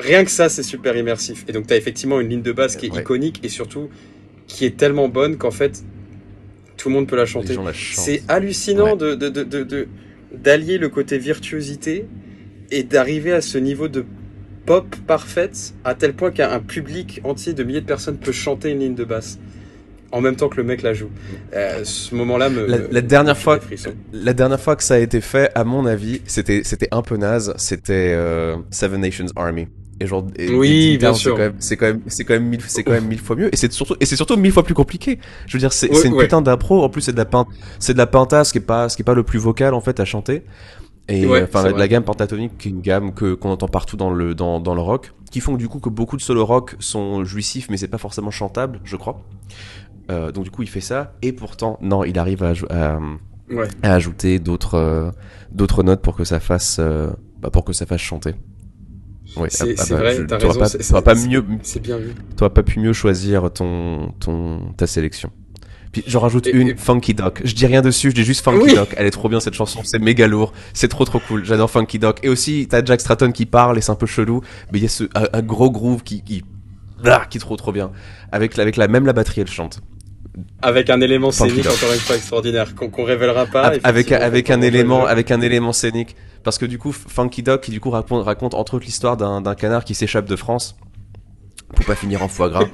Rien 0.00 0.24
que 0.24 0.30
ça, 0.32 0.48
c'est 0.48 0.64
super 0.64 0.96
immersif. 0.96 1.44
Et 1.46 1.52
donc, 1.52 1.68
t'as 1.68 1.76
effectivement 1.76 2.20
une 2.20 2.28
ligne 2.28 2.42
de 2.42 2.50
basse 2.52 2.74
qui 2.74 2.86
est 2.86 2.90
Ouais. 2.92 3.02
iconique 3.02 3.38
et 3.44 3.48
surtout 3.48 3.88
qui 4.48 4.64
est 4.66 4.76
tellement 4.76 5.08
bonne 5.08 5.36
qu'en 5.36 5.52
fait, 5.52 5.84
tout 6.76 6.88
le 6.88 6.94
monde 6.96 7.06
peut 7.06 7.16
la 7.16 7.26
chanter. 7.26 7.56
C'est 7.94 8.22
hallucinant 8.26 8.96
de- 8.96 9.14
d'allier 10.34 10.78
le 10.78 10.88
côté 10.88 11.16
virtuosité 11.18 12.06
et 12.70 12.82
d'arriver 12.82 13.32
à 13.32 13.40
ce 13.40 13.58
niveau 13.58 13.88
de 13.88 14.04
pop 14.64 14.86
parfaite 15.06 15.74
à 15.84 15.94
tel 15.94 16.12
point 16.14 16.30
qu'un 16.30 16.58
public 16.60 17.20
entier 17.24 17.52
de 17.52 17.62
milliers 17.62 17.80
de 17.80 17.86
personnes 17.86 18.16
peut 18.16 18.32
chanter 18.32 18.70
une 18.70 18.80
ligne 18.80 18.94
de 18.94 19.04
basse 19.04 19.38
en 20.12 20.20
même 20.20 20.36
temps 20.36 20.48
que 20.48 20.56
le 20.56 20.64
mec 20.64 20.82
la 20.82 20.94
joue. 20.94 21.10
Euh, 21.54 21.80
ce 21.84 22.14
moment-là 22.14 22.48
me. 22.48 22.66
La- 22.90 23.00
dernière 23.00 23.36
fois-. 23.36 23.60
La 24.12 24.32
dernière 24.32 24.60
fois 24.60 24.76
que 24.76 24.82
ça 24.82 24.94
a 24.94 24.98
été 24.98 25.20
fait, 25.20 25.50
à 25.54 25.64
mon 25.64 25.84
avis, 25.86 26.22
c'était 26.26 26.62
c'était 26.64 26.88
un 26.90 27.02
peu 27.02 27.16
naze. 27.16 27.54
C'était 27.56 28.12
euh, 28.16 28.56
Seven 28.70 29.00
Nations 29.00 29.26
Army. 29.36 29.66
Et 29.98 30.06
genre, 30.06 30.26
et- 30.36 30.50
Oui, 30.50 30.92
et 30.94 30.98
bien 30.98 31.14
sûr. 31.14 31.36
C'est 31.36 31.38
quand 31.38 31.42
même, 31.42 31.54
c'est 31.58 31.76
quand 31.76 31.86
même, 31.86 32.00
c'est 32.06 32.24
quand 32.24 32.34
même 32.34 32.44
mille, 32.44 32.60
c'est 32.66 32.82
quand 32.82 32.92
même 32.92 33.06
mille 33.06 33.18
fois 33.18 33.34
mieux. 33.36 33.52
Et 33.52 33.56
c'est 33.56 33.72
surtout, 33.72 33.94
et 34.00 34.04
c'est 34.04 34.16
surtout 34.16 34.36
mille 34.36 34.52
fois 34.52 34.62
plus 34.62 34.74
compliqué. 34.74 35.18
Je 35.46 35.54
veux 35.54 35.58
dire, 35.58 35.72
c'est, 35.72 35.86
une 35.86 36.12
ouais. 36.14 36.24
putain 36.24 36.42
d'impro. 36.42 36.82
En 36.84 36.88
plus, 36.88 37.00
c'est 37.00 37.12
de 37.12 37.16
la 37.18 37.24
peinte, 37.24 37.48
c'est 37.78 37.94
de 37.94 37.98
la 37.98 38.06
pinta, 38.06 38.44
ce 38.44 38.52
qui 38.52 38.58
est 38.58 38.62
pas, 38.62 38.88
ce 38.88 38.96
qui 38.96 39.02
est 39.02 39.04
pas 39.04 39.14
le 39.14 39.22
plus 39.22 39.38
vocal 39.38 39.72
en 39.74 39.80
fait 39.80 39.98
à 39.98 40.04
chanter. 40.04 40.42
Et 41.08 41.24
Ouais, 41.26 41.42
enfin, 41.44 41.70
la, 41.70 41.86
gamme 41.88 42.02
pentatonique, 42.02 42.58
qui 42.58 42.68
est 42.68 42.70
une 42.72 42.80
gamme 42.80 43.14
que 43.14 43.34
qu'on 43.34 43.50
entend 43.50 43.68
partout 43.68 43.96
dans 43.96 44.10
le 44.10 44.34
dans, 44.34 44.58
dans 44.58 44.74
le 44.74 44.80
rock, 44.80 45.12
qui 45.30 45.38
font 45.40 45.54
du 45.56 45.68
coup 45.68 45.78
que 45.78 45.88
beaucoup 45.88 46.16
de 46.16 46.22
solo 46.22 46.44
rock 46.44 46.74
sont 46.80 47.24
jouissifs, 47.24 47.68
mais 47.70 47.76
c'est 47.76 47.86
pas 47.88 47.98
forcément 47.98 48.32
chantable, 48.32 48.80
je 48.84 48.96
crois. 48.96 49.22
Euh, 50.10 50.32
donc 50.32 50.44
du 50.44 50.50
coup, 50.50 50.62
il 50.62 50.68
fait 50.68 50.80
ça. 50.80 51.14
Et 51.22 51.32
pourtant, 51.32 51.78
non, 51.80 52.02
il 52.04 52.18
arrive 52.18 52.42
à, 52.42 52.54
jou- 52.54 52.66
à, 52.70 52.98
Ouais. 53.50 53.68
à 53.84 53.94
ajouter 53.94 54.40
d'autres 54.40 54.74
euh, 54.74 55.10
d'autres 55.52 55.84
notes 55.84 56.02
pour 56.02 56.16
que 56.16 56.24
ça 56.24 56.40
fasse 56.40 56.78
euh, 56.80 57.10
bah, 57.40 57.50
pour 57.50 57.64
que 57.64 57.72
ça 57.72 57.86
fasse 57.86 58.00
chanter. 58.00 58.34
Ouais, 59.36 59.48
C'est- 59.50 59.74
ah- 59.78 59.82
ah 59.82 59.84
bah, 59.90 59.96
vrai, 59.96 60.26
t'as 60.26 60.38
raison, 60.38 60.60
Pas, 60.92 61.02
pas 61.02 61.14
mieux, 61.14 61.44
C'est 61.62 61.80
bien 61.80 61.98
vu. 61.98 62.14
t'aurais 62.36 62.50
pas 62.50 62.62
pu 62.64 62.80
mieux 62.80 62.92
choisir 62.92 63.52
ton 63.52 64.12
ton 64.18 64.72
ta 64.76 64.86
sélection. 64.88 65.30
Puis 65.92 66.02
j'en 66.06 66.20
rajoute 66.20 66.46
Et- 66.46 66.50
une, 66.52 66.68
et- 66.68 66.74
Funky 66.76 67.14
Doc. 67.14 67.40
Je 67.44 67.54
dis 67.54 67.66
rien 67.66 67.82
dessus, 67.82 68.10
je 68.10 68.14
dis 68.14 68.24
juste 68.24 68.44
Funky 68.44 68.58
Oui. 68.64 68.74
Doc. 68.74 68.94
Elle 68.96 69.06
est 69.06 69.10
trop 69.10 69.28
bien 69.28 69.40
cette 69.40 69.54
chanson, 69.54 69.80
c'est 69.84 69.98
méga 69.98 70.26
lourd, 70.26 70.52
c'est 70.74 70.88
trop 70.88 71.04
trop 71.04 71.20
cool. 71.20 71.44
J'adore 71.44 71.70
Funky 71.70 71.98
Doc. 71.98 72.20
Et 72.22 72.28
aussi 72.28 72.66
t'as 72.68 72.84
Jack 72.84 73.00
Stratton 73.00 73.32
qui 73.32 73.46
parle 73.46 73.78
et 73.78 73.80
c'est 73.80 73.92
un 73.92 73.96
peu 73.96 74.06
chelou, 74.06 74.40
mais 74.72 74.78
il 74.78 74.82
y 74.82 74.86
a 74.86 74.88
ce 74.88 75.04
un, 75.14 75.26
un 75.32 75.42
gros 75.42 75.70
groove 75.70 76.02
qui 76.02 76.22
qui 76.22 76.44
ah, 77.04 77.24
qui 77.28 77.38
est 77.38 77.40
trop 77.40 77.56
trop 77.56 77.72
bien. 77.72 77.90
Avec 78.32 78.58
avec 78.58 78.76
la 78.76 78.88
même 78.88 79.06
la 79.06 79.12
batterie 79.12 79.40
elle 79.42 79.48
chante. 79.48 79.80
Avec 80.60 80.90
un 80.90 81.00
élément 81.00 81.30
Funky 81.30 81.50
scénique 81.50 81.64
Dog. 81.64 81.72
encore 81.74 81.92
une 81.94 81.98
fois 82.00 82.16
extraordinaire 82.16 82.74
qu'on 82.74 82.90
qu'on 82.90 83.04
révélera 83.04 83.46
pas. 83.46 83.72
avec 83.84 84.12
avec 84.12 84.50
un 84.50 84.60
élément 84.60 85.06
avec 85.06 85.30
un 85.30 85.40
élément 85.40 85.72
scénique 85.72 86.14
parce 86.42 86.58
que 86.58 86.66
du 86.66 86.78
coup 86.78 86.92
Funky 86.92 87.42
Doc 87.42 87.62
qui 87.62 87.70
du 87.70 87.80
coup 87.80 87.88
raconte, 87.90 88.24
raconte 88.24 88.52
entre 88.54 88.74
autres 88.74 88.84
l'histoire 88.84 89.16
d'un 89.16 89.54
canard 89.54 89.84
qui 89.84 89.94
s'échappe 89.94 90.26
de 90.26 90.36
France 90.36 90.76
pour 91.74 91.84
pas 91.84 91.94
finir 91.94 92.22
en 92.22 92.28
foie 92.28 92.48
gras. 92.48 92.64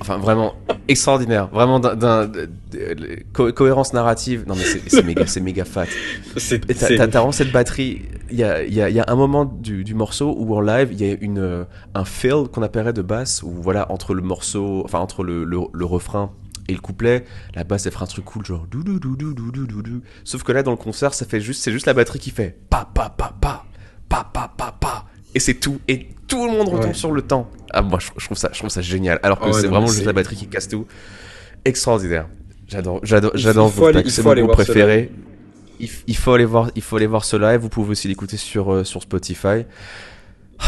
Enfin 0.00 0.18
vraiment 0.18 0.54
extraordinaire. 0.88 1.48
Vraiment 1.48 1.80
d'un 1.80 1.96
d'un- 1.96 2.26
de- 2.26 2.48
de- 2.72 3.18
co- 3.32 3.52
cohérence 3.52 3.92
narrative. 3.92 4.44
Non 4.46 4.54
mais 4.54 4.64
c'est 4.64 4.88
c'est 4.88 5.02
méga 5.02 5.26
c'est 5.26 5.40
méga 5.40 5.64
fat. 5.64 5.86
C'est 6.36 6.56
et 6.70 6.74
t'as 6.74 6.86
c'est- 6.86 6.96
t'as- 6.96 7.08
t'as 7.08 7.18
vraiment 7.18 7.32
cette 7.32 7.52
batterie. 7.52 8.02
Il 8.30 8.36
y 8.38 8.44
a, 8.44 8.62
il 8.64 8.74
y, 8.74 8.80
a, 8.82 8.88
il 8.90 8.96
y 8.96 9.00
a 9.00 9.04
un 9.08 9.14
moment 9.14 9.44
du, 9.44 9.84
du 9.84 9.94
morceau 9.94 10.34
où 10.36 10.54
en 10.56 10.60
live 10.60 10.88
il 10.92 11.00
y 11.00 11.10
a 11.10 11.16
une 11.20 11.38
euh, 11.38 11.64
un 11.94 12.04
fill 12.04 12.44
qu'on 12.52 12.62
appellerait 12.62 12.92
de 12.92 13.02
basse 13.02 13.42
où 13.44 13.50
voilà 13.50 13.90
entre 13.92 14.14
le 14.14 14.22
morceau 14.22 14.82
enfin 14.84 14.98
entre 14.98 15.22
le, 15.22 15.44
le, 15.44 15.58
le 15.72 15.84
refrain 15.84 16.32
et 16.68 16.72
le 16.72 16.80
couplet 16.80 17.24
la 17.54 17.62
basse 17.62 17.86
elle 17.86 17.92
fera 17.92 18.04
un 18.04 18.08
truc 18.08 18.24
cool 18.24 18.44
genre 18.44 18.66
dou 18.68 18.82
dou 18.82 18.98
dou 18.98 19.14
dou 19.16 19.32
dou 19.32 19.52
dou 19.52 19.66
dou 19.66 19.80
dou. 19.82 20.00
sauf 20.24 20.42
que 20.42 20.50
là 20.50 20.64
dans 20.64 20.72
le 20.72 20.76
concert 20.76 21.14
ça 21.14 21.24
fait 21.24 21.40
juste 21.40 21.62
c'est 21.62 21.70
juste 21.70 21.86
la 21.86 21.94
batterie 21.94 22.18
qui 22.18 22.30
fait 22.30 22.58
pa 22.68 22.88
pa 22.92 23.08
pa 23.16 23.32
pa 23.40 23.64
pa 24.08 24.28
pa 24.32 24.52
pa 24.56 24.74
pa. 24.80 25.04
Et 25.36 25.38
c'est 25.38 25.54
tout. 25.54 25.78
Et 25.86 26.08
tout 26.26 26.46
le 26.46 26.52
monde 26.52 26.68
retombe 26.68 26.86
Ouais. 26.86 26.94
sur 26.94 27.12
le 27.12 27.20
temps 27.22 27.48
ah 27.76 27.82
moi 27.82 27.98
je, 28.00 28.08
je 28.16 28.24
trouve 28.24 28.36
ça 28.38 28.50
je 28.52 28.58
trouve 28.58 28.70
ça 28.70 28.80
génial 28.80 29.20
alors 29.22 29.38
que 29.38 29.46
ouais, 29.46 29.52
c'est 29.52 29.66
vraiment 29.68 29.86
mais 29.86 29.92
juste 29.92 30.04
la 30.06 30.12
batterie 30.12 30.36
qui 30.36 30.48
casse 30.48 30.68
tout 30.68 30.86
extraordinaire 31.64 32.26
j'adore 32.68 33.00
j'adore 33.04 33.32
j'adore 33.34 33.72
c'est 34.06 34.22
mon 34.22 34.34
groupe 34.34 34.52
préféré 34.52 35.10
il, 35.78 35.88
il 36.06 36.16
faut 36.16 36.32
aller 36.32 36.44
voir 36.46 36.70
il 36.74 36.82
faut 36.82 36.96
aller 36.96 37.06
voir 37.06 37.24
ce 37.24 37.36
live 37.36 37.60
vous 37.60 37.68
pouvez 37.68 37.90
aussi 37.90 38.08
l'écouter 38.08 38.36
sur 38.36 38.72
euh, 38.72 38.84
sur 38.84 39.02
Spotify 39.02 39.64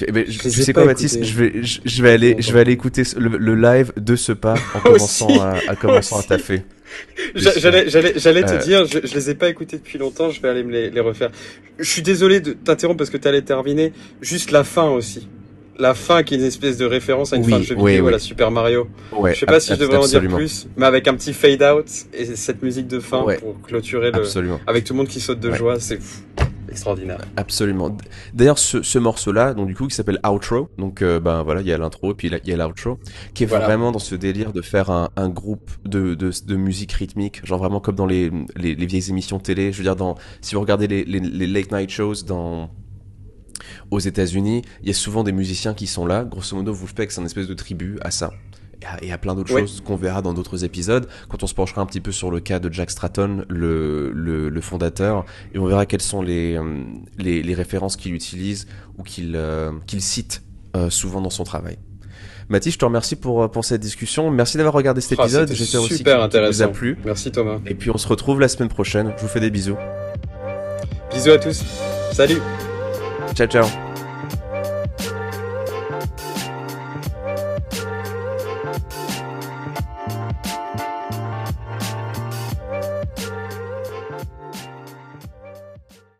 Eh 0.00 0.10
ben, 0.10 0.24
Je 0.26 0.38
tu 0.38 0.46
ai 0.48 0.50
sais 0.50 0.72
quoi 0.72 0.86
Baptiste? 0.86 1.22
je 1.22 1.34
vais 1.34 1.62
je, 1.62 1.80
je 1.84 2.02
vais 2.02 2.10
aller 2.10 2.36
je 2.38 2.50
vais 2.52 2.60
aller 2.60 2.72
écouter 2.72 3.02
le, 3.18 3.36
le 3.36 3.54
live 3.54 3.92
de 3.98 4.16
ce 4.16 4.32
pas 4.32 4.54
en 4.74 4.80
commençant 4.80 5.26
Aussi. 5.28 5.38
à, 5.38 5.54
à 5.68 5.76
commençant 5.76 6.18
à 6.18 6.22
taffer 6.22 6.62
J'a- 7.34 7.58
J'allais, 7.58 7.88
j'allais, 7.90 8.14
j'allais 8.16 8.44
Euh. 8.44 8.58
te 8.58 8.64
dire, 8.64 8.86
je, 8.86 9.06
je 9.06 9.14
les 9.14 9.30
ai 9.30 9.34
pas 9.34 9.48
écoutés 9.50 9.76
depuis 9.76 9.98
longtemps, 9.98 10.30
je 10.30 10.40
vais 10.40 10.48
aller 10.48 10.62
me 10.64 10.70
les, 10.72 10.88
les 10.90 11.00
refaire. 11.00 11.30
Je 11.78 11.90
suis 11.90 12.00
désolé 12.00 12.40
de 12.40 12.52
t'interrompre 12.52 12.96
parce 12.98 13.10
que 13.10 13.16
t'allais 13.18 13.42
terminer. 13.42 13.92
Juste 14.22 14.50
la 14.50 14.64
fin 14.64 14.88
aussi. 14.88 15.28
La 15.78 15.94
fin 15.94 16.22
qui 16.22 16.34
est 16.34 16.38
une 16.38 16.44
espèce 16.44 16.78
de 16.78 16.86
référence 16.86 17.32
à 17.32 17.36
une 17.36 17.44
Oui, 17.44 17.50
fin 17.52 17.58
de 17.58 17.62
jeu 17.64 17.74
oui, 17.78 17.90
vidéo 17.92 18.04
oui. 18.04 18.08
à 18.08 18.12
la 18.12 18.18
Super 18.18 18.50
Mario. 18.50 18.88
ouais 19.12 19.34
je 19.34 19.40
sais 19.40 19.46
pas 19.46 19.60
si 19.60 19.72
je 19.74 19.78
devrais 19.78 19.98
en 19.98 20.06
dire 20.06 20.26
plus, 20.28 20.66
mais 20.76 20.86
avec 20.86 21.06
un 21.08 21.14
petit 21.14 21.32
fade 21.34 21.62
out 21.62 21.86
et 22.14 22.24
cette 22.36 22.62
musique 22.62 22.88
de 22.88 22.98
fin 23.00 23.22
Ouais. 23.22 23.36
pour 23.38 23.60
clôturer 23.60 24.10
le, 24.10 24.16
absolument 24.18 24.58
avec 24.66 24.84
tout 24.84 24.92
le 24.94 24.98
monde 24.98 25.08
qui 25.08 25.20
saute 25.20 25.40
de 25.40 25.50
Ouais. 25.50 25.56
joie, 25.58 25.78
c'est 25.80 25.98
extraordinaire. 26.68 27.18
Absolument. 27.36 27.96
D'ailleurs, 28.34 28.58
ce, 28.58 28.82
ce 28.82 28.98
morceau-là, 28.98 29.54
donc 29.54 29.68
du 29.68 29.74
coup, 29.74 29.86
qui 29.86 29.94
s'appelle 29.94 30.18
Outro, 30.28 30.68
donc 30.78 31.00
euh, 31.00 31.20
ben 31.20 31.42
voilà, 31.42 31.60
il 31.62 31.66
y 31.66 31.72
a 31.72 31.78
l'intro 31.78 32.12
et 32.12 32.14
puis 32.14 32.28
il 32.28 32.50
y 32.50 32.52
a 32.52 32.56
l'outro, 32.56 32.98
qui 33.34 33.44
est 33.44 33.46
Voilà. 33.46 33.64
vraiment 33.66 33.92
dans 33.92 33.98
ce 33.98 34.14
délire 34.14 34.52
de 34.52 34.60
faire 34.62 34.90
un, 34.90 35.08
un 35.16 35.28
groupe 35.28 35.70
de, 35.84 36.14
de, 36.14 36.30
de 36.44 36.56
musique 36.56 36.92
rythmique, 36.92 37.44
genre 37.46 37.58
vraiment 37.58 37.80
comme 37.80 37.94
dans 37.94 38.04
les, 38.06 38.30
les, 38.56 38.74
les 38.74 38.86
vieilles 38.86 39.08
émissions 39.10 39.38
télé. 39.38 39.72
Je 39.72 39.78
veux 39.78 39.84
dire, 39.84 39.96
dans, 39.96 40.16
si 40.42 40.54
vous 40.54 40.60
regardez 40.60 40.86
les, 40.86 41.04
les, 41.04 41.20
les 41.20 41.46
late 41.46 41.70
night 41.72 41.90
shows 41.90 42.22
dans 42.26 42.68
aux 43.90 43.98
États-Unis, 44.00 44.62
il 44.82 44.88
y 44.88 44.90
a 44.90 44.94
souvent 44.94 45.24
des 45.24 45.32
musiciens 45.32 45.74
qui 45.74 45.86
sont 45.86 46.06
là. 46.06 46.24
Grosso 46.24 46.56
modo, 46.56 46.72
Wolfpack, 46.72 47.10
c'est 47.10 47.20
une 47.20 47.26
espèce 47.26 47.46
de 47.48 47.54
tribu 47.54 47.98
à 48.02 48.10
ça. 48.10 48.30
Et 49.02 49.10
à, 49.10 49.18
plein 49.18 49.34
d'autres 49.34 49.52
Ouais. 49.54 49.62
choses 49.62 49.80
qu'on 49.80 49.96
verra 49.96 50.20
dans 50.22 50.34
d'autres 50.34 50.62
épisodes, 50.64 51.08
quand 51.28 51.42
on 51.42 51.46
se 51.46 51.54
penchera 51.54 51.80
un 51.80 51.86
petit 51.86 52.00
peu 52.02 52.12
sur 52.12 52.30
le 52.30 52.40
cas 52.40 52.58
de 52.58 52.72
Jack 52.72 52.90
Stratton, 52.90 53.44
le, 53.48 54.12
le, 54.12 54.48
le 54.50 54.60
fondateur, 54.60 55.24
et 55.54 55.58
on 55.58 55.64
verra 55.64 55.86
quelles 55.86 56.02
sont 56.02 56.20
les, 56.22 56.56
euh, 56.56 56.82
les, 57.18 57.42
les 57.42 57.54
références 57.54 57.96
qu'il 57.96 58.14
utilise 58.14 58.66
ou 58.98 59.02
qu'il 59.02 59.34
euh, 59.34 59.72
cite 59.98 60.42
euh, 60.76 60.90
souvent 60.90 61.20
dans 61.22 61.30
son 61.30 61.42
travail. 61.44 61.78
Mathis, 62.48 62.74
je 62.74 62.78
te 62.78 62.84
remercie 62.84 63.16
pour, 63.16 63.50
pour 63.50 63.64
cette 63.64 63.80
discussion. 63.80 64.30
Merci 64.30 64.56
d'avoir 64.56 64.74
regardé 64.74 65.00
cet 65.00 65.18
Ah, 65.18 65.24
épisode. 65.24 65.50
J'espère 65.52 65.80
aussi 65.82 66.04
qu'il 66.04 66.06
vous 66.46 66.62
a 66.62 66.68
plu. 66.68 66.96
Merci 67.04 67.32
Thomas. 67.32 67.58
Et 67.66 67.74
puis 67.74 67.90
on 67.90 67.98
se 67.98 68.06
retrouve 68.06 68.40
la 68.40 68.48
semaine 68.48 68.68
prochaine. 68.68 69.12
Je 69.16 69.22
vous 69.22 69.28
fais 69.28 69.40
des 69.40 69.50
bisous. 69.50 69.76
Bisous 71.12 71.30
à 71.30 71.38
tous. 71.38 71.64
Salut. 72.12 72.40
Ciao, 73.34 73.46
ciao. 73.46 73.85